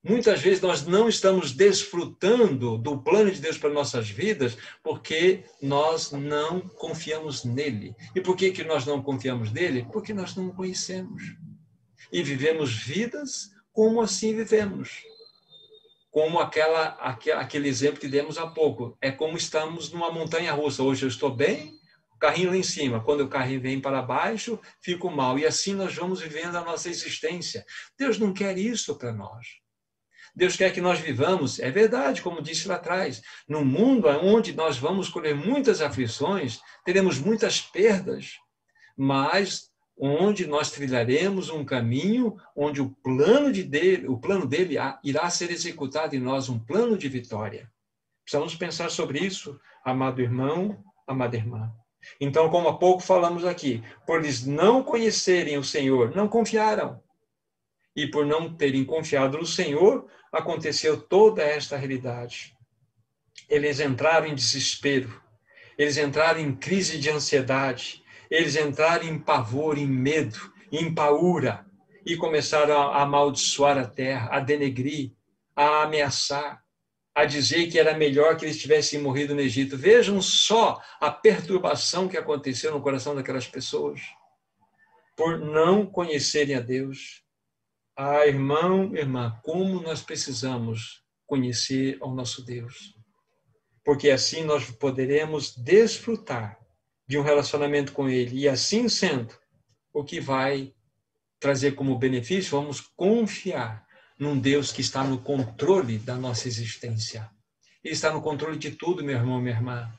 [0.09, 6.13] Muitas vezes nós não estamos desfrutando do plano de Deus para nossas vidas porque nós
[6.13, 7.95] não confiamos nele.
[8.15, 9.87] E por que, que nós não confiamos nele?
[9.93, 11.23] Porque nós não o conhecemos.
[12.11, 15.03] E vivemos vidas como assim vivemos
[16.11, 16.89] como aquela,
[17.37, 18.97] aquele exemplo que demos há pouco.
[19.01, 20.83] É como estamos numa montanha russa.
[20.83, 21.79] Hoje eu estou bem,
[22.13, 23.05] o carrinho lá em cima.
[23.05, 25.39] Quando o carrinho vem para baixo, fico mal.
[25.39, 27.65] E assim nós vamos vivendo a nossa existência.
[27.97, 29.47] Deus não quer isso para nós.
[30.39, 34.79] Deus quer que nós vivamos, é verdade, como disse lá atrás, num mundo onde nós
[34.79, 38.35] vamos colher muitas aflições, teremos muitas perdas,
[38.97, 39.69] mas
[39.99, 45.51] onde nós trilharemos um caminho onde o plano de dele, o plano dele irá ser
[45.51, 47.69] executado em nós, um plano de vitória.
[48.23, 51.69] Precisamos pensar sobre isso, amado irmão, amada irmã.
[52.21, 57.03] Então, como há pouco falamos aqui, por eles não conhecerem o Senhor, não confiaram.
[57.99, 62.57] E por não terem confiado no Senhor, aconteceu toda esta realidade.
[63.51, 65.21] Eles entraram em desespero,
[65.77, 70.39] eles entraram em crise de ansiedade, eles entraram em pavor, em medo,
[70.71, 71.67] em paura,
[72.07, 75.11] e começaram a amaldiçoar a terra, a denegrir,
[75.57, 76.63] a ameaçar,
[77.13, 79.77] a dizer que era melhor que eles tivessem morrido no Egito.
[79.77, 84.03] Vejam só a perturbação que aconteceu no coração daquelas pessoas,
[85.17, 87.27] por não conhecerem a Deus.
[88.01, 92.95] Ah, irmão, irmã, como nós precisamos conhecer ao nosso Deus.
[93.85, 96.57] Porque assim nós poderemos desfrutar
[97.09, 98.39] de um relacionamento com Ele.
[98.39, 99.37] E assim sendo,
[99.93, 100.73] o que vai
[101.41, 103.85] trazer como benefício, vamos confiar
[104.17, 107.29] num Deus que está no controle da nossa existência.
[107.83, 109.93] Ele está no controle de tudo, meu irmão, minha irmã.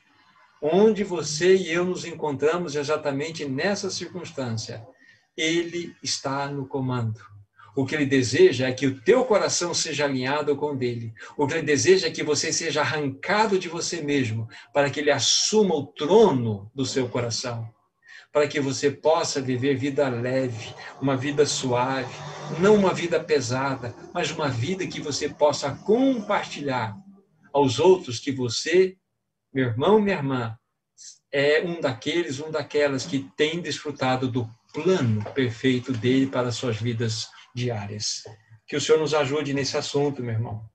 [0.62, 4.82] Onde você e eu nos encontramos exatamente nessa circunstância,
[5.36, 7.20] Ele está no comando.
[7.76, 11.12] O que ele deseja é que o teu coração seja alinhado com o dele.
[11.36, 15.10] O que ele deseja é que você seja arrancado de você mesmo, para que ele
[15.10, 17.68] assuma o trono do seu coração.
[18.32, 22.14] para que você possa viver vida leve, uma vida suave,
[22.60, 26.96] não uma vida pesada, mas uma vida que você possa compartilhar
[27.52, 28.96] aos outros que você,
[29.52, 30.56] meu irmão, minha irmã,
[31.32, 37.28] é um daqueles, um daquelas que tem desfrutado do plano perfeito dele para suas vidas
[37.54, 38.24] diárias.
[38.66, 40.68] Que o Senhor nos ajude nesse assunto, meu irmão.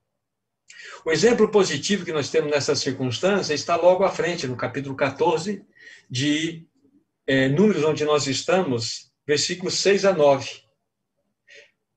[1.04, 5.64] O exemplo positivo que nós temos nessa circunstância está logo à frente, no capítulo 14
[6.10, 6.66] de
[7.26, 10.66] é, Números, onde nós estamos, versículos 6 a 9.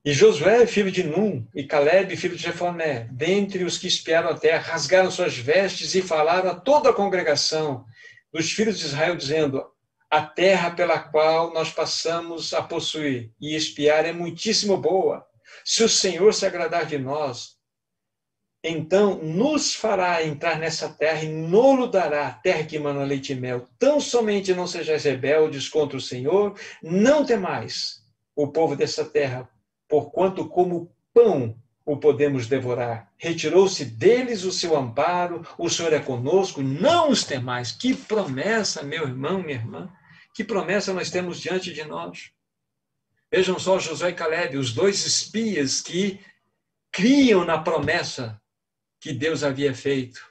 [0.02, 4.38] E Josué, filho de Num, e Caleb, filho de Jefoné, dentre os que espiaram a
[4.38, 7.84] terra, rasgaram suas vestes e falaram a toda a congregação
[8.32, 9.62] dos filhos de Israel, dizendo:
[10.10, 15.24] A terra pela qual nós passamos a possuir e espiar é muitíssimo boa.
[15.64, 17.56] Se o Senhor se agradar de nós,
[18.62, 23.68] então nos fará entrar nessa terra e nolo dará, terra que emana leite e mel.
[23.78, 28.02] Tão somente não sejais rebeldes contra o Senhor, não temais
[28.34, 29.48] o povo dessa terra,
[29.88, 31.56] porquanto como pão
[31.86, 33.10] o podemos devorar.
[33.16, 37.72] Retirou-se deles o seu amparo, o Senhor é conosco, não os temais.
[37.72, 39.90] Que promessa, meu irmão, minha irmã,
[40.40, 42.30] que promessa nós temos diante de nós.
[43.30, 46.18] Vejam só Josué e Caleb, os dois espias que
[46.90, 48.40] criam na promessa
[48.98, 50.26] que Deus havia feito.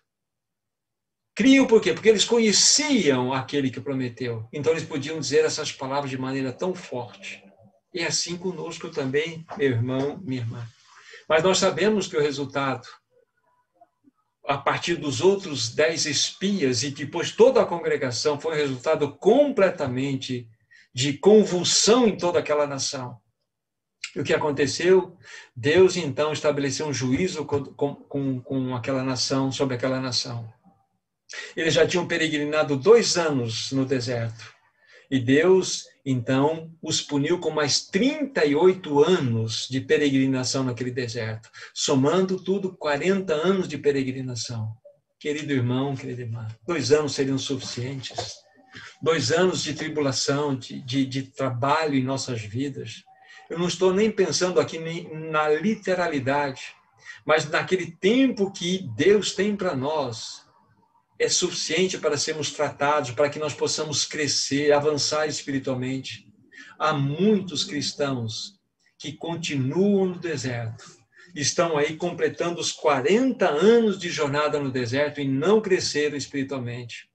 [1.35, 1.93] Criam por quê?
[1.93, 4.49] Porque eles conheciam aquele que prometeu.
[4.51, 7.43] Então eles podiam dizer essas palavras de maneira tão forte.
[7.93, 10.67] E assim conosco também, meu irmão, minha irmã.
[11.27, 12.87] Mas nós sabemos que o resultado,
[14.49, 20.49] a partir dos outros dez espias e depois toda a congregação, foi resultado completamente
[20.91, 23.21] de convulsão em toda aquela nação.
[24.15, 25.15] E o que aconteceu?
[25.55, 30.51] Deus então estabeleceu um juízo com, com, com aquela nação, sobre aquela nação.
[31.55, 34.51] Eles já tinham peregrinado dois anos no deserto.
[35.11, 42.75] E Deus, então, os puniu com mais 38 anos de peregrinação naquele deserto, somando tudo
[42.75, 44.71] 40 anos de peregrinação.
[45.19, 48.35] Querido irmão, querida irmã, dois anos seriam suficientes.
[49.01, 53.03] Dois anos de tribulação, de, de, de trabalho em nossas vidas
[53.49, 56.75] eu não estou nem pensando aqui nem na literalidade,
[57.25, 60.47] mas naquele tempo que Deus tem para nós
[61.19, 66.27] é suficiente para sermos tratados, para que nós possamos crescer, avançar espiritualmente.
[66.79, 68.57] Há muitos cristãos
[68.97, 70.83] que continuam no deserto,
[71.35, 77.09] estão aí completando os 40 anos de jornada no deserto e não cresceram espiritualmente.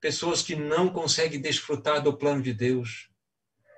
[0.00, 3.08] Pessoas que não conseguem desfrutar do plano de Deus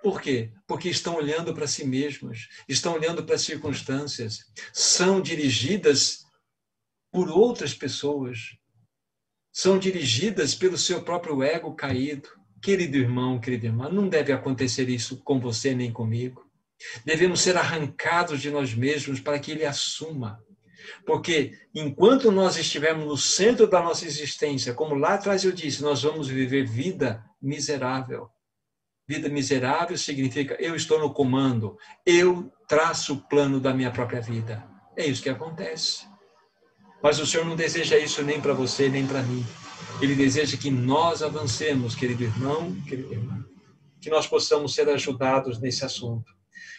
[0.06, 0.52] por quê?
[0.68, 4.38] Porque estão olhando para si mesmas, estão olhando para as circunstâncias,
[4.72, 6.24] são dirigidas
[7.10, 8.56] por outras pessoas,
[9.56, 12.28] são dirigidas pelo seu próprio ego caído.
[12.60, 16.44] Querido irmão, querida irmã, não deve acontecer isso com você nem comigo.
[17.06, 20.44] Devemos ser arrancados de nós mesmos para que Ele assuma.
[21.06, 26.02] Porque enquanto nós estivermos no centro da nossa existência, como lá atrás eu disse, nós
[26.02, 28.28] vamos viver vida miserável.
[29.08, 34.68] Vida miserável significa eu estou no comando, eu traço o plano da minha própria vida.
[34.94, 36.04] É isso que acontece.
[37.06, 39.46] Mas o Senhor não deseja isso nem para você, nem para mim.
[40.02, 43.46] Ele deseja que nós avancemos, querido irmão, querida irmã.
[44.00, 46.34] Que nós possamos ser ajudados nesse assunto.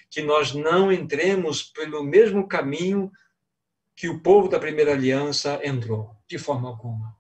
[0.09, 3.09] Que nós não entremos pelo mesmo caminho
[3.95, 7.15] que o povo da primeira aliança entrou, de forma alguma.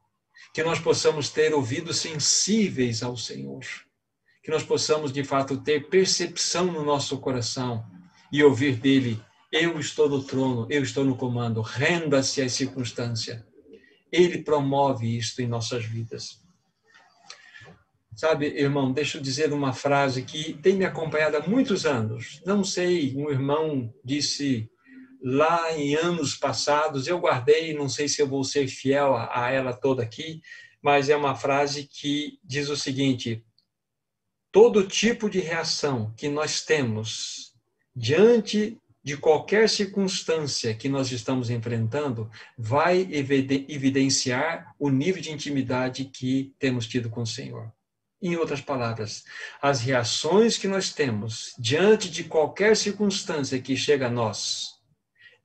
[0.53, 3.61] Que nós possamos ter ouvidos sensíveis ao Senhor
[4.43, 7.85] que nós possamos de fato ter percepção no nosso coração
[8.33, 9.17] e ouvir dele:
[9.59, 13.43] Eu estou no trono, eu estou no comando, renda-se às circunstâncias.
[14.11, 16.39] Ele promove isto em nossas vidas.
[18.15, 22.39] Sabe, irmão, deixa eu dizer uma frase que tem me acompanhado há muitos anos.
[22.45, 24.69] Não sei, um irmão disse
[25.23, 29.73] lá em anos passados, eu guardei, não sei se eu vou ser fiel a ela
[29.73, 30.39] toda aqui,
[30.81, 33.43] mas é uma frase que diz o seguinte:
[34.51, 37.53] todo tipo de reação que nós temos
[37.95, 46.53] diante de qualquer circunstância que nós estamos enfrentando vai evidenciar o nível de intimidade que
[46.59, 47.71] temos tido com o Senhor.
[48.21, 49.23] Em outras palavras,
[49.61, 54.71] as reações que nós temos diante de qualquer circunstância que chega a nós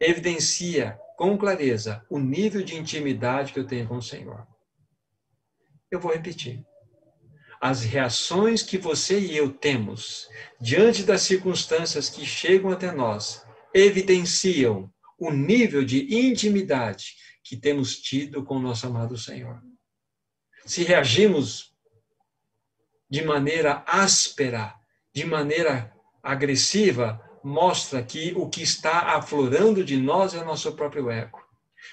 [0.00, 4.44] evidencia com clareza o nível de intimidade que eu tenho com o Senhor.
[5.88, 6.64] Eu vou repetir
[7.60, 10.28] as reações que você e eu temos
[10.60, 18.44] diante das circunstâncias que chegam até nós evidenciam o nível de intimidade que temos tido
[18.44, 19.62] com o nosso amado Senhor.
[20.64, 21.72] Se reagimos
[23.08, 24.74] de maneira áspera,
[25.12, 31.10] de maneira agressiva, mostra que o que está aflorando de nós é o nosso próprio
[31.10, 31.40] ego.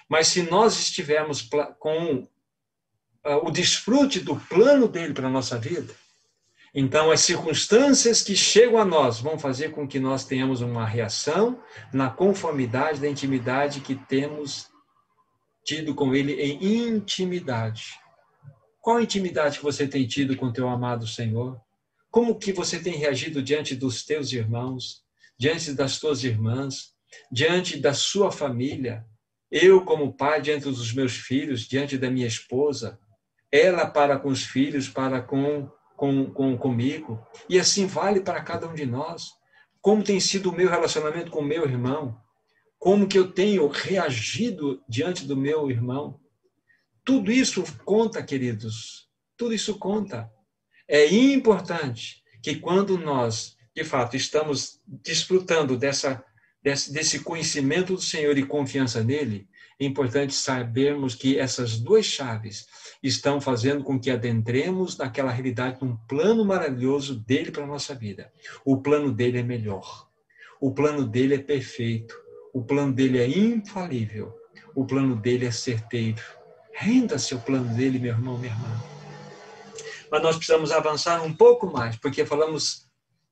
[0.08, 1.42] Mas se nós estivermos
[1.80, 2.28] com uh,
[3.44, 5.94] o desfrute do plano dele para a nossa vida,
[6.74, 11.62] então as circunstâncias que chegam a nós vão fazer com que nós tenhamos uma reação
[11.92, 14.68] na conformidade da intimidade que temos
[15.64, 18.00] tido com ele em intimidade.
[18.82, 21.60] Qual intimidade que você tem tido com teu amado Senhor?
[22.10, 25.04] Como que você tem reagido diante dos teus irmãos,
[25.38, 26.94] diante das tuas irmãs,
[27.32, 29.06] diante da sua família?
[29.52, 33.00] Eu, como pai, diante dos meus filhos, diante da minha esposa,
[33.52, 35.70] ela para com os filhos, para com,
[36.00, 39.34] com, com comigo, e assim vale para cada um de nós.
[39.82, 42.18] Como tem sido o meu relacionamento com o meu irmão?
[42.78, 46.18] Como que eu tenho reagido diante do meu irmão?
[47.04, 49.10] Tudo isso conta, queridos.
[49.36, 50.32] Tudo isso conta.
[50.88, 56.24] É importante que quando nós, de fato, estamos desfrutando dessa,
[56.64, 62.66] desse, desse conhecimento do Senhor e confiança nele, é importante sabermos que essas duas chaves
[63.02, 68.32] estão fazendo com que adentremos naquela realidade, num plano maravilhoso dele para a nossa vida.
[68.66, 70.08] O plano dele é melhor.
[70.60, 72.14] O plano dele é perfeito.
[72.54, 74.34] O plano dele é infalível.
[74.76, 76.22] O plano dele é certeiro.
[76.74, 79.00] Renda-se ao plano dele, meu irmão, minha irmã
[80.12, 82.88] mas nós precisamos avançar um pouco mais, porque falamos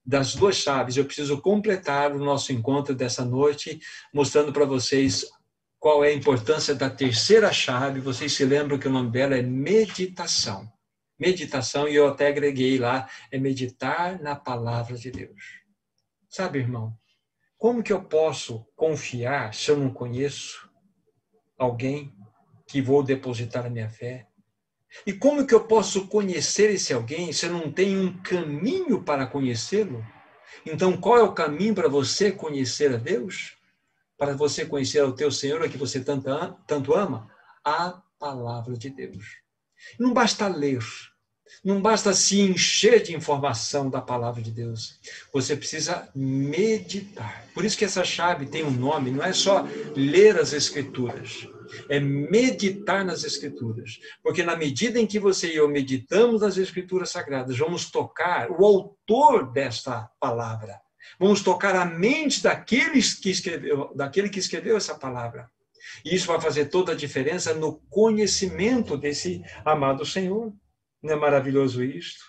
[0.05, 0.95] das duas chaves.
[0.95, 3.79] Eu preciso completar o nosso encontro dessa noite,
[4.13, 5.25] mostrando para vocês
[5.87, 8.01] qual é a importância da terceira chave.
[8.01, 10.69] Vocês se lembram que o nome dela é meditação.
[11.17, 15.61] Meditação, e eu até agreguei lá, é meditar na palavra de Deus.
[16.27, 16.93] Sabe, irmão,
[17.57, 20.69] como que eu posso confiar se eu não conheço
[21.57, 22.13] alguém
[22.67, 24.27] que vou depositar a minha fé?
[25.05, 29.25] E como que eu posso conhecer esse alguém se eu não tenho um caminho para
[29.25, 30.05] conhecê-lo?
[30.65, 33.56] Então, qual é o caminho para você conhecer a Deus?
[34.17, 36.29] Para você conhecer o teu Senhor, a que você tanto,
[36.65, 37.29] tanto ama?
[37.63, 39.25] A palavra de Deus.
[39.99, 40.83] Não basta ler,
[41.63, 44.99] não basta se encher de informação da palavra de Deus.
[45.31, 47.45] Você precisa meditar.
[47.53, 51.47] Por isso que essa chave tem um nome, não é só ler as escrituras
[51.89, 53.99] é meditar nas Escrituras.
[54.23, 58.65] Porque na medida em que você e eu meditamos nas Escrituras Sagradas, vamos tocar o
[58.65, 60.79] autor desta palavra.
[61.19, 65.49] Vamos tocar a mente daqueles que escreveu, daquele que escreveu essa palavra.
[66.03, 70.53] E isso vai fazer toda a diferença no conhecimento desse amado Senhor.
[71.01, 72.23] Não é maravilhoso isto?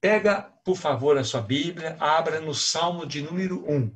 [0.00, 3.90] Pega, por favor, a sua Bíblia, abra no Salmo de número 1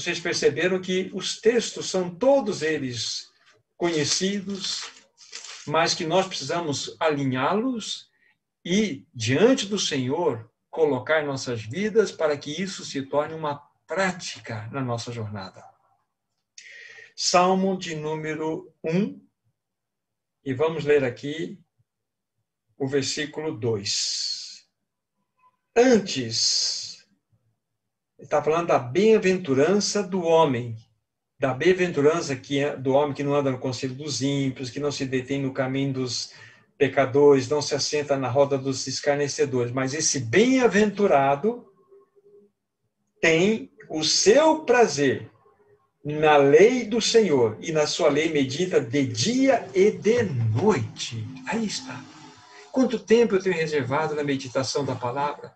[0.00, 3.28] vocês perceberam que os textos são todos eles
[3.76, 4.84] conhecidos,
[5.66, 8.08] mas que nós precisamos alinhá-los
[8.64, 14.80] e, diante do Senhor, colocar nossas vidas para que isso se torne uma prática na
[14.80, 15.64] nossa jornada.
[17.16, 19.20] Salmo de número 1,
[20.44, 21.60] e vamos ler aqui
[22.78, 24.66] o versículo 2.
[25.76, 27.06] Antes
[28.18, 30.76] está falando da bem-aventurança do homem,
[31.38, 35.04] da bem-aventurança é do homem que não anda no conselho dos ímpios, que não se
[35.06, 36.32] detém no caminho dos
[36.80, 41.64] pecadores, não se assenta na roda dos escarnecedores, mas esse bem-aventurado
[43.20, 45.30] tem o seu prazer
[46.02, 51.24] na lei do Senhor e na sua lei medita de dia e de noite.
[51.46, 52.02] Aí está.
[52.72, 55.54] Quanto tempo eu tenho reservado na meditação da palavra?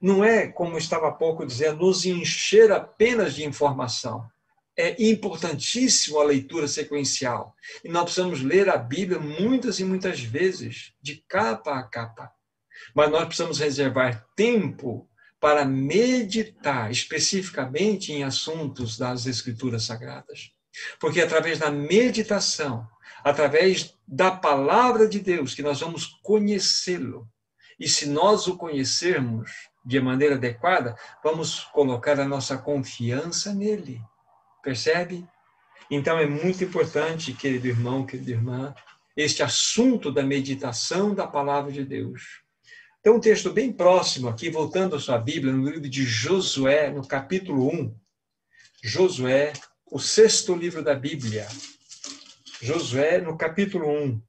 [0.00, 4.24] não é, como estava há pouco dizendo, nos encher apenas de informação.
[4.80, 7.52] É importantíssimo a leitura sequencial.
[7.82, 12.30] E nós precisamos ler a Bíblia muitas e muitas vezes, de capa a capa.
[12.94, 15.10] Mas nós precisamos reservar tempo
[15.40, 20.52] para meditar especificamente em assuntos das Escrituras Sagradas.
[21.00, 22.86] Porque através da meditação,
[23.24, 27.28] através da palavra de Deus, que nós vamos conhecê-lo.
[27.80, 29.50] E se nós o conhecermos,
[29.84, 34.00] de maneira adequada, vamos colocar a nossa confiança nele.
[34.62, 35.26] Percebe?
[35.90, 38.74] Então é muito importante, querido irmão, querida irmã,
[39.16, 42.42] este assunto da meditação da palavra de Deus.
[43.02, 47.06] Tem um texto bem próximo aqui, voltando à sua Bíblia, no livro de Josué, no
[47.06, 47.96] capítulo 1.
[48.82, 49.52] Josué,
[49.90, 51.48] o sexto livro da Bíblia.
[52.60, 54.22] Josué, no capítulo 1.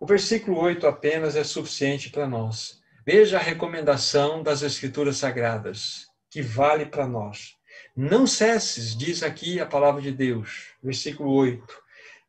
[0.00, 2.80] O versículo 8 apenas é suficiente para nós.
[3.06, 7.56] Veja a recomendação das Escrituras Sagradas, que vale para nós.
[7.94, 11.82] Não cesses, diz aqui a palavra de Deus, versículo 8.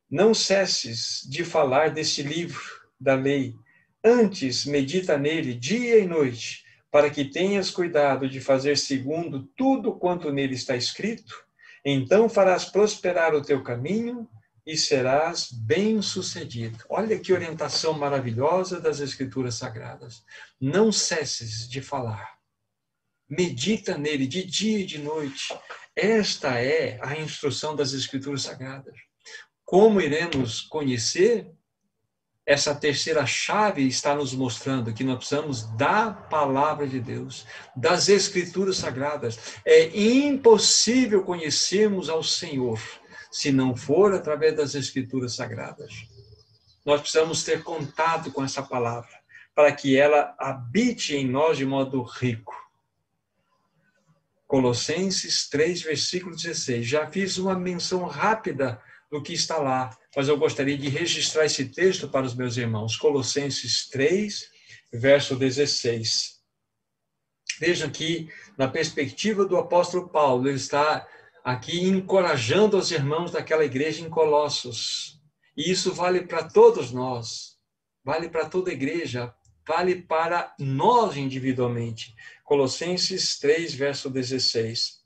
[0.10, 2.62] Não cesses de falar desse livro
[3.00, 3.56] da lei,
[4.06, 10.30] Antes, medita nele dia e noite, para que tenhas cuidado de fazer segundo tudo quanto
[10.30, 11.34] nele está escrito.
[11.86, 14.28] Então farás prosperar o teu caminho
[14.66, 16.80] e serás bem-sucedido.
[16.90, 20.22] Olha que orientação maravilhosa das Escrituras Sagradas.
[20.60, 22.38] Não cesses de falar.
[23.36, 25.52] Medita nele de dia e de noite.
[25.96, 28.96] Esta é a instrução das Escrituras Sagradas.
[29.66, 31.52] Como iremos conhecer?
[32.46, 38.78] Essa terceira chave está nos mostrando que nós precisamos da palavra de Deus, das Escrituras
[38.78, 39.40] Sagradas.
[39.66, 42.80] É impossível conhecermos ao Senhor
[43.32, 45.92] se não for através das Escrituras Sagradas.
[46.86, 49.10] Nós precisamos ter contato com essa palavra,
[49.56, 52.63] para que ela habite em nós de modo rico.
[54.54, 56.86] Colossenses 3, versículo 16.
[56.86, 58.80] Já fiz uma menção rápida
[59.12, 62.96] do que está lá, mas eu gostaria de registrar esse texto para os meus irmãos.
[62.96, 64.48] Colossenses 3,
[64.94, 66.40] verso 16.
[67.60, 71.04] Vejam que, na perspectiva do apóstolo Paulo, ele está
[71.44, 75.20] aqui encorajando os irmãos daquela igreja em Colossos.
[75.58, 77.58] E isso vale para todos nós,
[78.06, 79.34] vale para toda a igreja,
[79.68, 82.14] vale para nós individualmente.
[82.54, 85.02] Colossenses 3, verso 16,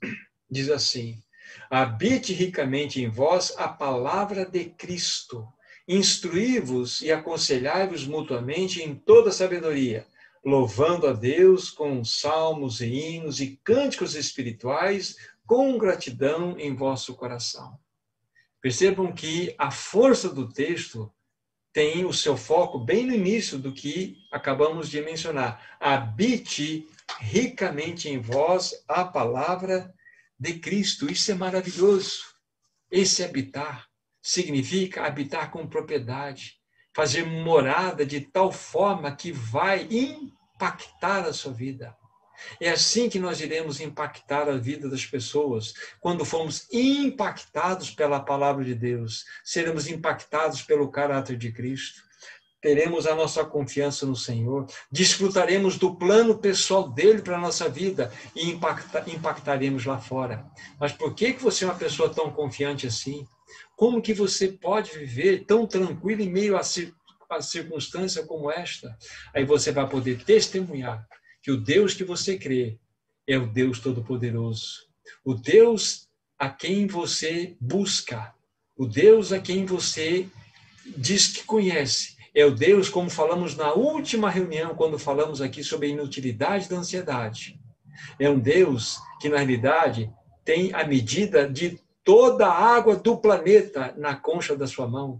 [0.51, 1.23] diz assim:
[1.69, 5.47] Habite ricamente em vós a palavra de Cristo,
[5.87, 10.05] instruí-vos e aconselhai-vos mutuamente em toda sabedoria,
[10.43, 17.79] louvando a Deus com salmos e hinos e cânticos espirituais com gratidão em vosso coração.
[18.61, 21.09] Percebam que a força do texto
[21.71, 25.77] tem o seu foco bem no início do que acabamos de mencionar.
[25.79, 26.85] Habite
[27.19, 29.93] ricamente em vós a palavra
[30.39, 31.11] de Cristo.
[31.11, 32.23] Isso é maravilhoso.
[32.91, 33.87] Esse habitar
[34.21, 36.55] significa habitar com propriedade,
[36.95, 41.95] fazer morada de tal forma que vai impactar a sua vida.
[42.61, 45.73] É assim que nós iremos impactar a vida das pessoas.
[45.99, 52.06] Quando formos impactados pela palavra de Deus, seremos impactados pelo caráter de Cristo.
[52.67, 58.11] Teremos a nossa confiança no Senhor, desfrutaremos do plano pessoal dele para a nossa vida
[58.35, 60.45] e impacta, impactaremos lá fora.
[60.77, 63.25] Mas por que, que você é uma pessoa tão confiante assim?
[63.73, 66.59] Como que você pode viver tão tranquilo em meio a,
[67.29, 68.97] a circunstância como esta?
[69.33, 71.07] Aí você vai poder testemunhar
[71.41, 72.77] que o Deus que você crê
[73.25, 74.89] é o Deus Todo-Poderoso,
[75.23, 78.35] o Deus a quem você busca,
[78.75, 80.27] o Deus a quem você
[80.97, 82.16] diz que conhece.
[82.37, 86.75] É o Deus, como falamos na última reunião, quando falamos aqui sobre a inutilidade da
[86.75, 87.59] ansiedade.
[88.19, 90.13] É um Deus que, na realidade,
[90.45, 95.19] tem a medida de toda a água do planeta na concha da sua mão.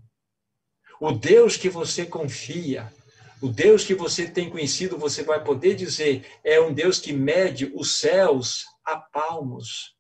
[1.02, 2.94] O Deus que você confia,
[3.42, 7.72] o Deus que você tem conhecido, você vai poder dizer, é um Deus que mede
[7.74, 9.96] os céus a palmos.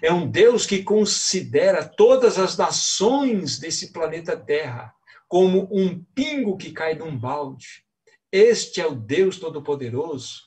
[0.00, 4.94] É um Deus que considera todas as nações desse planeta Terra
[5.32, 7.86] como um pingo que cai de um balde.
[8.30, 10.42] Este é o Deus Todo-Poderoso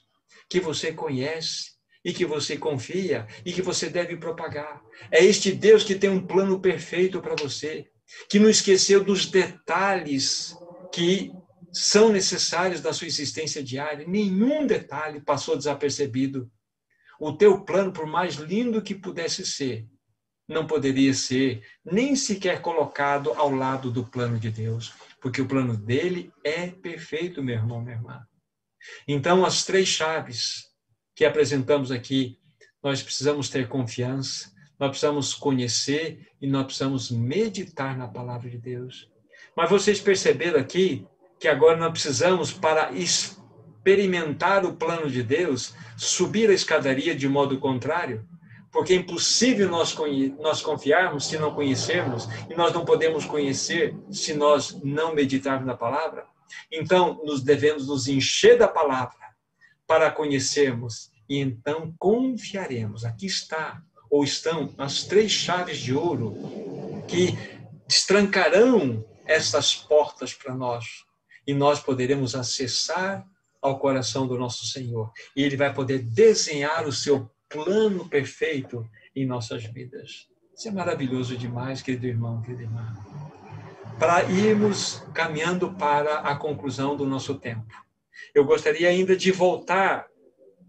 [0.48, 1.72] que você conhece
[2.04, 4.84] e que você confia e que você deve propagar.
[5.10, 7.88] É este Deus que tem um plano perfeito para você,
[8.30, 10.56] que não esqueceu dos detalhes
[10.94, 11.32] que
[11.74, 14.08] são necessários da sua existência diária.
[14.08, 16.48] Nenhum detalhe passou desapercebido.
[17.20, 19.88] O teu plano, por mais lindo que pudesse ser,
[20.48, 25.76] não poderia ser nem sequer colocado ao lado do plano de Deus, porque o plano
[25.76, 28.26] dele é perfeito, meu irmão, minha irmã.
[29.08, 30.66] Então, as três chaves
[31.16, 32.38] que apresentamos aqui,
[32.84, 39.10] nós precisamos ter confiança, nós precisamos conhecer e nós precisamos meditar na palavra de Deus.
[39.56, 41.08] Mas vocês perceberam aqui
[41.40, 47.58] que agora nós precisamos para experimentar o plano de Deus, subir a escadaria de modo
[47.60, 48.28] contrário,
[48.76, 49.96] porque é impossível nós,
[50.38, 55.78] nós confiarmos se não conhecermos, e nós não podemos conhecer se nós não meditarmos na
[55.78, 56.26] palavra.
[56.70, 59.16] Então, nos devemos nos encher da palavra
[59.88, 63.06] para conhecermos, e então confiaremos.
[63.06, 66.36] Aqui está, ou estão, as três chaves de ouro
[67.08, 67.32] que
[67.88, 71.06] destrancarão essas portas para nós
[71.48, 73.26] e nós poderemos acessar
[73.62, 75.14] ao coração do nosso Senhor.
[75.34, 80.28] E Ele vai poder desenhar o seu plano perfeito em nossas vidas.
[80.56, 82.94] Isso é maravilhoso demais, querido irmão, querida irmã.
[84.00, 87.74] Para irmos caminhando para a conclusão do nosso tempo,
[88.34, 90.08] eu gostaria ainda de voltar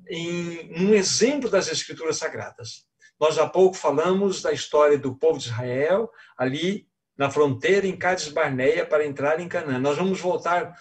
[0.08, 2.86] em um exemplo das Escrituras Sagradas.
[3.18, 8.28] Nós há pouco falamos da história do povo de Israel, ali na fronteira em Cádiz
[8.28, 9.78] Barneia para entrar em Canaã.
[9.78, 10.74] Nós vamos voltar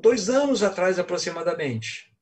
[0.00, 2.12] dois anos atrás aproximadamente,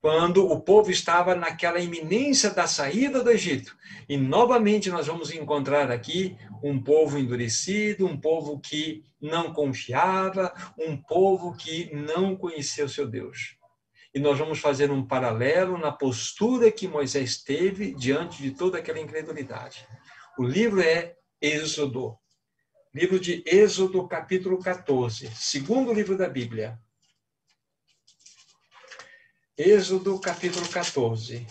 [0.00, 3.76] quando o povo estava naquela iminência da saída do Egito.
[4.08, 10.96] E novamente nós vamos encontrar aqui um povo endurecido, um povo que não confiava, um
[10.96, 13.56] povo que não conhecia o seu Deus.
[14.14, 19.00] E nós vamos fazer um paralelo na postura que Moisés teve diante de toda aquela
[19.00, 19.86] incredulidade.
[20.38, 22.16] O livro é Êxodo.
[22.94, 26.78] Livro de Êxodo, capítulo 14, segundo livro da Bíblia.
[29.58, 31.44] Êxodo, capítulo 14.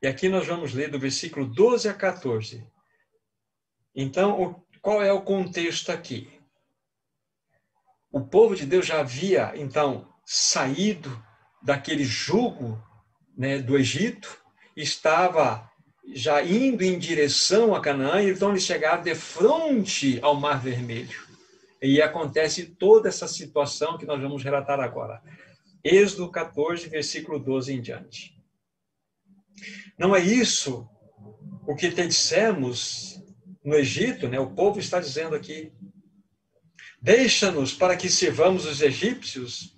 [0.00, 2.66] E aqui nós vamos ler do versículo 12 a 14.
[3.94, 6.30] Então, qual é o contexto aqui?
[8.10, 11.22] O povo de Deus já havia, então, saído
[11.62, 12.82] daquele jugo
[13.36, 14.42] né, do Egito,
[14.74, 15.70] estava
[16.14, 21.28] já indo em direção a Canaã, então eles chegaram de frente ao Mar Vermelho.
[21.82, 25.22] E acontece toda essa situação que nós vamos relatar agora.
[25.84, 28.38] Êxodo 14, versículo 12 em diante.
[29.98, 30.88] Não é isso
[31.66, 33.22] o que te dissemos
[33.64, 34.38] no Egito, né?
[34.38, 35.72] O povo está dizendo aqui:
[37.00, 39.76] Deixa-nos para que sirvamos os egípcios,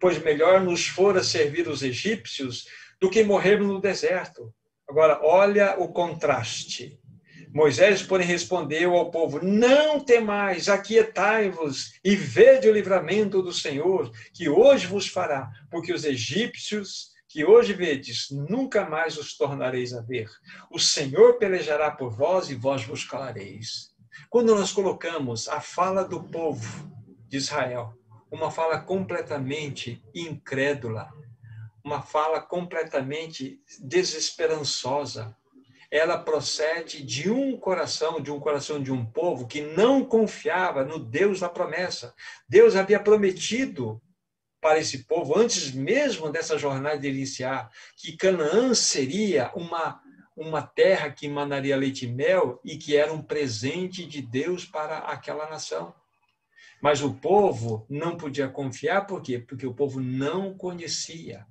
[0.00, 2.66] pois melhor nos fora servir os egípcios
[3.00, 4.52] do que morrermos no deserto.
[4.88, 7.00] Agora, olha o contraste.
[7.52, 14.48] Moisés, porém, respondeu ao povo: Não temais, aquietai-vos e vede o livramento do Senhor, que
[14.48, 20.28] hoje vos fará, porque os egípcios que hoje vedes, nunca mais os tornareis a ver.
[20.68, 23.90] O Senhor pelejará por vós e vós vos calareis.
[24.28, 26.90] Quando nós colocamos a fala do povo
[27.28, 27.94] de Israel,
[28.30, 31.08] uma fala completamente incrédula,
[31.84, 35.36] uma fala completamente desesperançosa,
[35.90, 40.98] ela procede de um coração, de um coração de um povo que não confiava no
[40.98, 42.14] Deus da promessa.
[42.48, 44.00] Deus havia prometido
[44.60, 50.00] para esse povo, antes mesmo dessa jornada iniciar, que Canaã seria uma,
[50.36, 54.98] uma terra que emanaria leite e mel e que era um presente de Deus para
[54.98, 55.94] aquela nação.
[56.80, 59.38] Mas o povo não podia confiar, por quê?
[59.38, 61.46] Porque o povo não conhecia.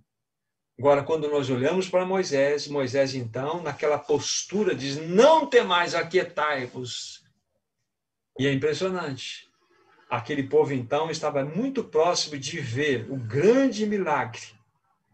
[0.80, 7.24] Agora, quando nós olhamos para Moisés, Moisés, então, naquela postura, diz: Não temais, aquietai-vos.
[8.40, 9.50] E é impressionante
[10.10, 14.42] aquele povo então estava muito próximo de ver o grande milagre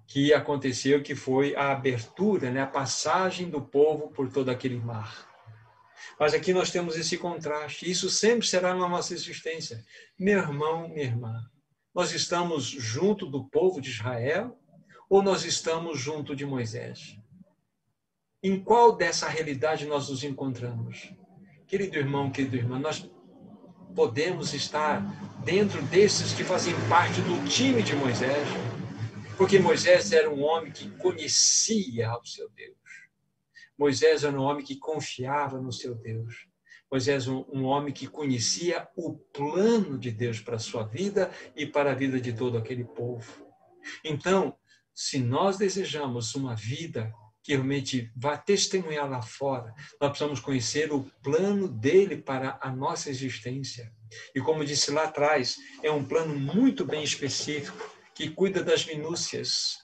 [0.08, 5.28] que aconteceu, que foi a abertura, né, a passagem do povo por todo aquele mar.
[6.18, 7.90] Mas aqui nós temos esse contraste.
[7.90, 9.84] Isso sempre será na nossa existência.
[10.18, 11.44] Meu irmão, minha irmã,
[11.94, 14.58] nós estamos junto do povo de Israel
[15.10, 17.18] ou nós estamos junto de Moisés?
[18.42, 21.14] Em qual dessa realidade nós nos encontramos?
[21.68, 23.10] Querido irmão, querido irmã, nós
[23.96, 25.02] podemos estar
[25.44, 28.48] dentro desses que fazem parte do time de Moisés,
[29.38, 32.76] porque Moisés era um homem que conhecia o seu Deus.
[33.78, 36.48] Moisés era um homem que confiava no seu Deus.
[36.92, 41.92] Moisés um homem que conhecia o plano de Deus para a sua vida e para
[41.92, 43.46] a vida de todo aquele povo.
[44.04, 44.56] Então,
[44.96, 49.76] se nós desejamos uma vida que realmente vá testemunhar lá fora.
[50.02, 53.94] Nós precisamos conhecer o plano dele para a nossa existência.
[54.34, 57.78] E como disse lá atrás, é um plano muito bem específico,
[58.16, 59.78] que cuida das minúcias,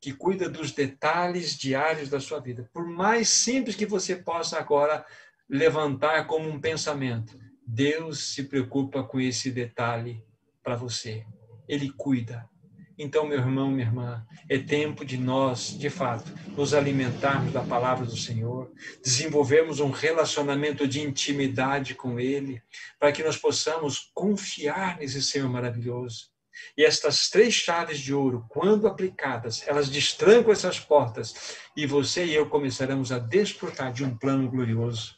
[0.00, 2.68] que cuida dos detalhes diários da sua vida.
[2.72, 5.06] Por mais simples que você possa agora
[5.48, 10.24] levantar como um pensamento, Deus se preocupa com esse detalhe
[10.60, 11.24] para você.
[11.68, 12.50] Ele cuida.
[12.98, 18.04] Então, meu irmão, minha irmã, é tempo de nós, de fato, nos alimentarmos da palavra
[18.04, 18.70] do Senhor,
[19.02, 22.62] desenvolvermos um relacionamento de intimidade com Ele,
[22.98, 26.30] para que nós possamos confiar nesse Senhor maravilhoso.
[26.76, 32.34] E estas três chaves de ouro, quando aplicadas, elas destrancam essas portas e você e
[32.34, 35.16] eu começaremos a desfrutar de um plano glorioso.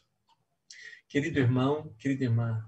[1.09, 2.63] Querido irmão, querida irmã,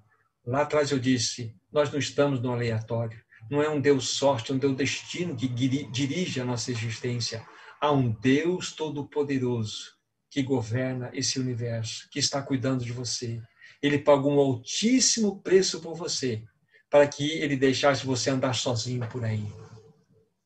[0.45, 4.55] lá atrás eu disse, nós não estamos no aleatório não é um Deus sorte, é
[4.55, 7.45] um Deus destino que dirige a nossa existência.
[7.79, 9.95] Há um Deus todo-poderoso
[10.29, 13.41] que governa esse universo, que está cuidando de você.
[13.81, 16.43] Ele pagou um altíssimo preço por você,
[16.89, 19.45] para que ele deixasse você andar sozinho por aí.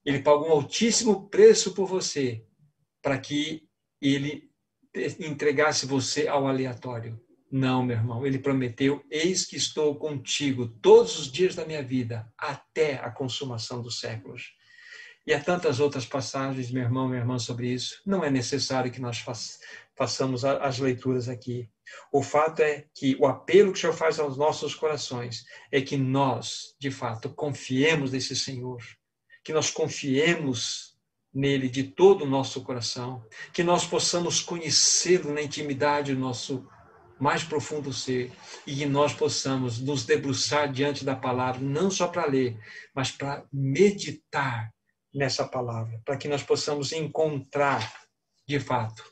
[0.05, 2.43] Ele pagou um altíssimo preço por você,
[3.01, 3.67] para que
[4.01, 4.49] ele
[5.19, 7.19] entregasse você ao aleatório.
[7.51, 12.31] Não, meu irmão, ele prometeu: Eis que estou contigo todos os dias da minha vida,
[12.37, 14.53] até a consumação dos séculos.
[15.27, 18.01] E há tantas outras passagens, meu irmão, minha irmã, sobre isso.
[18.05, 19.23] Não é necessário que nós
[19.95, 21.69] façamos as leituras aqui.
[22.11, 25.97] O fato é que o apelo que o Senhor faz aos nossos corações é que
[25.97, 28.81] nós, de fato, confiemos nesse Senhor,
[29.43, 30.95] que nós confiemos
[31.33, 33.23] nele de todo o nosso coração,
[33.53, 36.67] que nós possamos conhecê-lo na intimidade do nosso
[37.21, 38.31] mais profundo ser
[38.65, 42.57] e que nós possamos nos debruçar diante da palavra, não só para ler,
[42.95, 44.73] mas para meditar
[45.13, 47.93] nessa palavra, para que nós possamos encontrar,
[48.47, 49.03] de fato,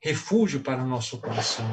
[0.00, 1.66] refúgio para o nosso coração.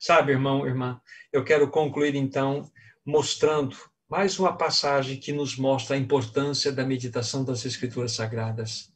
[0.00, 0.98] Sabe, irmão, irmã,
[1.30, 2.70] eu quero concluir então
[3.04, 3.76] mostrando
[4.08, 8.90] mais uma passagem que nos mostra a importância da meditação das Escrituras Sagradas.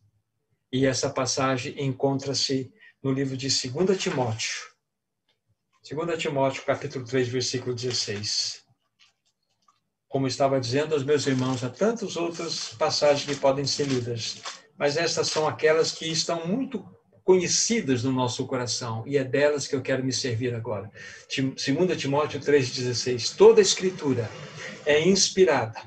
[0.72, 4.70] E essa passagem encontra-se no livro de 2 Timóteo.
[5.82, 8.62] 2 Timóteo, capítulo 3, versículo 16.
[10.08, 14.42] Como estava dizendo aos meus irmãos, há tantas outras passagens que podem ser lidas,
[14.76, 16.84] mas estas são aquelas que estão muito
[17.24, 20.90] conhecidas no nosso coração, e é delas que eu quero me servir agora.
[21.34, 21.54] 2
[21.96, 23.34] Timóteo 3,16.
[23.36, 24.30] Toda Escritura
[24.84, 25.80] é inspirada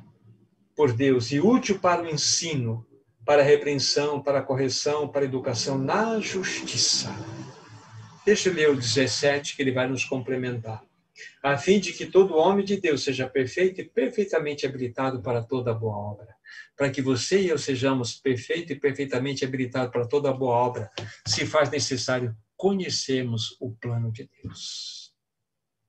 [0.75, 2.83] por Deus e útil para o ensino,
[3.23, 7.13] para a repreensão, para a correção, para a educação na justiça.
[8.25, 10.83] Deixa eu ler o 17, que ele vai nos complementar.
[11.41, 15.73] A fim de que todo homem de Deus seja perfeito e perfeitamente habilitado para toda
[15.73, 16.33] boa obra
[16.75, 20.91] para que você e eu sejamos perfeitos e perfeitamente habilitados para toda boa obra,
[21.25, 25.13] se faz necessário conhecermos o plano de Deus.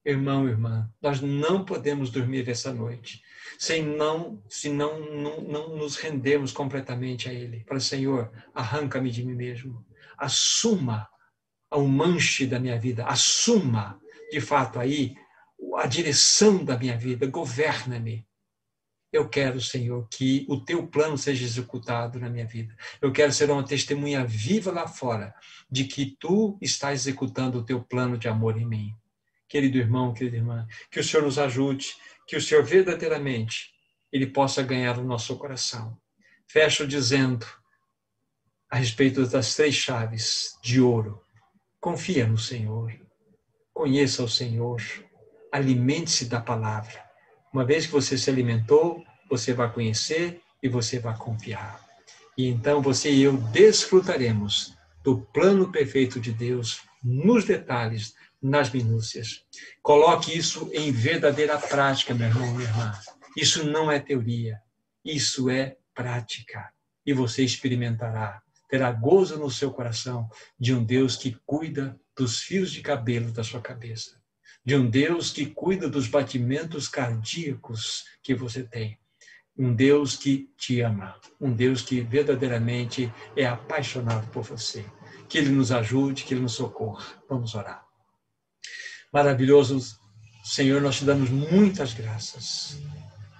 [0.05, 3.22] Irmão, irmã, nós não podemos dormir essa noite
[3.59, 7.64] sem não, se não, não, não nos rendermos completamente a Ele.
[7.64, 9.85] Para Senhor, arranca-me de mim mesmo.
[10.18, 11.09] Assuma
[11.77, 13.05] o manche da minha vida.
[13.05, 14.01] Assuma,
[14.31, 15.16] de fato, aí
[15.77, 17.27] a direção da minha vida.
[17.27, 18.27] Governa-me
[19.14, 22.77] eu quero, Senhor, que o teu plano seja executado na minha vida.
[23.01, 25.33] Eu quero ser uma testemunha viva lá fora
[25.70, 28.93] de que tu estás executando o teu plano de amor em mim.
[29.49, 31.95] Querido irmão, querida irmã, que o Senhor nos ajude,
[32.27, 33.72] que o Senhor verdadeiramente
[34.11, 35.97] ele possa ganhar o nosso coração.
[36.49, 37.47] Fecho dizendo
[38.68, 41.24] a respeito das três chaves de ouro.
[41.85, 42.99] Confia no Senhor.
[43.74, 44.80] Conheça o Senhor.
[45.53, 47.05] Alimente-se da palavra
[47.53, 51.78] uma vez que você se alimentou, você vai conhecer e você vai confiar.
[52.39, 59.45] E então você e eu desfrutaremos do plano perfeito de Deus nos detalhes, nas minúcias.
[59.82, 62.99] Coloque isso em verdadeira prática, meu irmão, minha irmã.
[63.37, 64.59] Isso não é teoria,
[65.05, 66.72] isso é prática.
[67.05, 68.43] E você experimentará,
[68.75, 73.45] terá gozo no seu coração de um Deus que cuida dos fios de cabelo da
[73.45, 74.20] sua cabeça
[74.64, 78.99] de um Deus que cuida dos batimentos cardíacos que você tem.
[79.57, 84.85] Um Deus que te ama, um Deus que verdadeiramente é apaixonado por você.
[85.29, 87.22] Que Ele nos ajude, que Ele nos socorra.
[87.29, 87.85] Vamos orar.
[89.12, 89.79] Maravilhoso
[90.43, 92.83] Senhor, nós te damos muitas graças.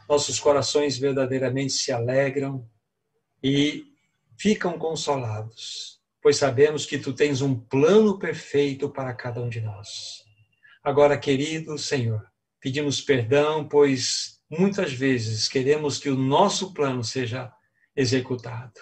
[0.09, 2.69] Nossos corações verdadeiramente se alegram
[3.43, 3.94] e
[4.39, 10.23] ficam consolados, pois sabemos que tu tens um plano perfeito para cada um de nós.
[10.83, 12.27] Agora, querido Senhor,
[12.61, 17.53] pedimos perdão, pois muitas vezes queremos que o nosso plano seja
[17.97, 18.81] executado.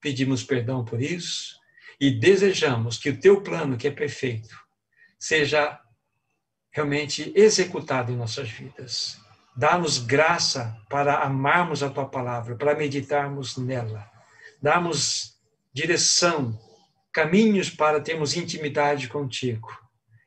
[0.00, 1.56] Pedimos perdão por isso
[2.00, 4.56] e desejamos que o teu plano, que é perfeito,
[5.18, 5.80] seja
[6.70, 9.18] realmente executado em nossas vidas.
[9.56, 14.08] Dá-nos graça para amarmos a tua palavra, para meditarmos nela.
[14.60, 15.38] Dá-nos
[15.72, 16.58] direção,
[17.12, 19.68] caminhos para termos intimidade contigo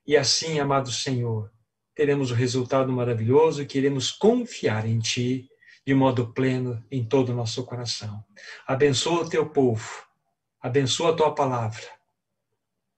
[0.05, 1.51] e assim, amado Senhor,
[1.95, 5.47] teremos o resultado maravilhoso e queremos confiar em Ti
[5.85, 8.23] de modo pleno em todo o nosso coração.
[8.67, 9.89] Abençoa o Teu povo,
[10.61, 11.83] abençoa a Tua palavra,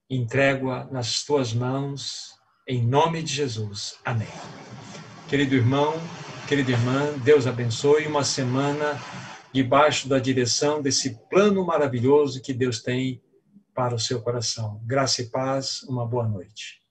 [0.09, 2.34] entrego-a nas Tuas mãos,
[2.67, 3.99] em nome de Jesus.
[4.03, 4.27] Amém.
[5.29, 5.93] Querido irmão,
[6.47, 8.99] querida irmã, Deus abençoe uma semana
[9.53, 13.21] debaixo da direção desse plano maravilhoso que Deus tem
[13.73, 14.81] para o seu coração.
[14.83, 16.82] Graça e paz, uma boa noite.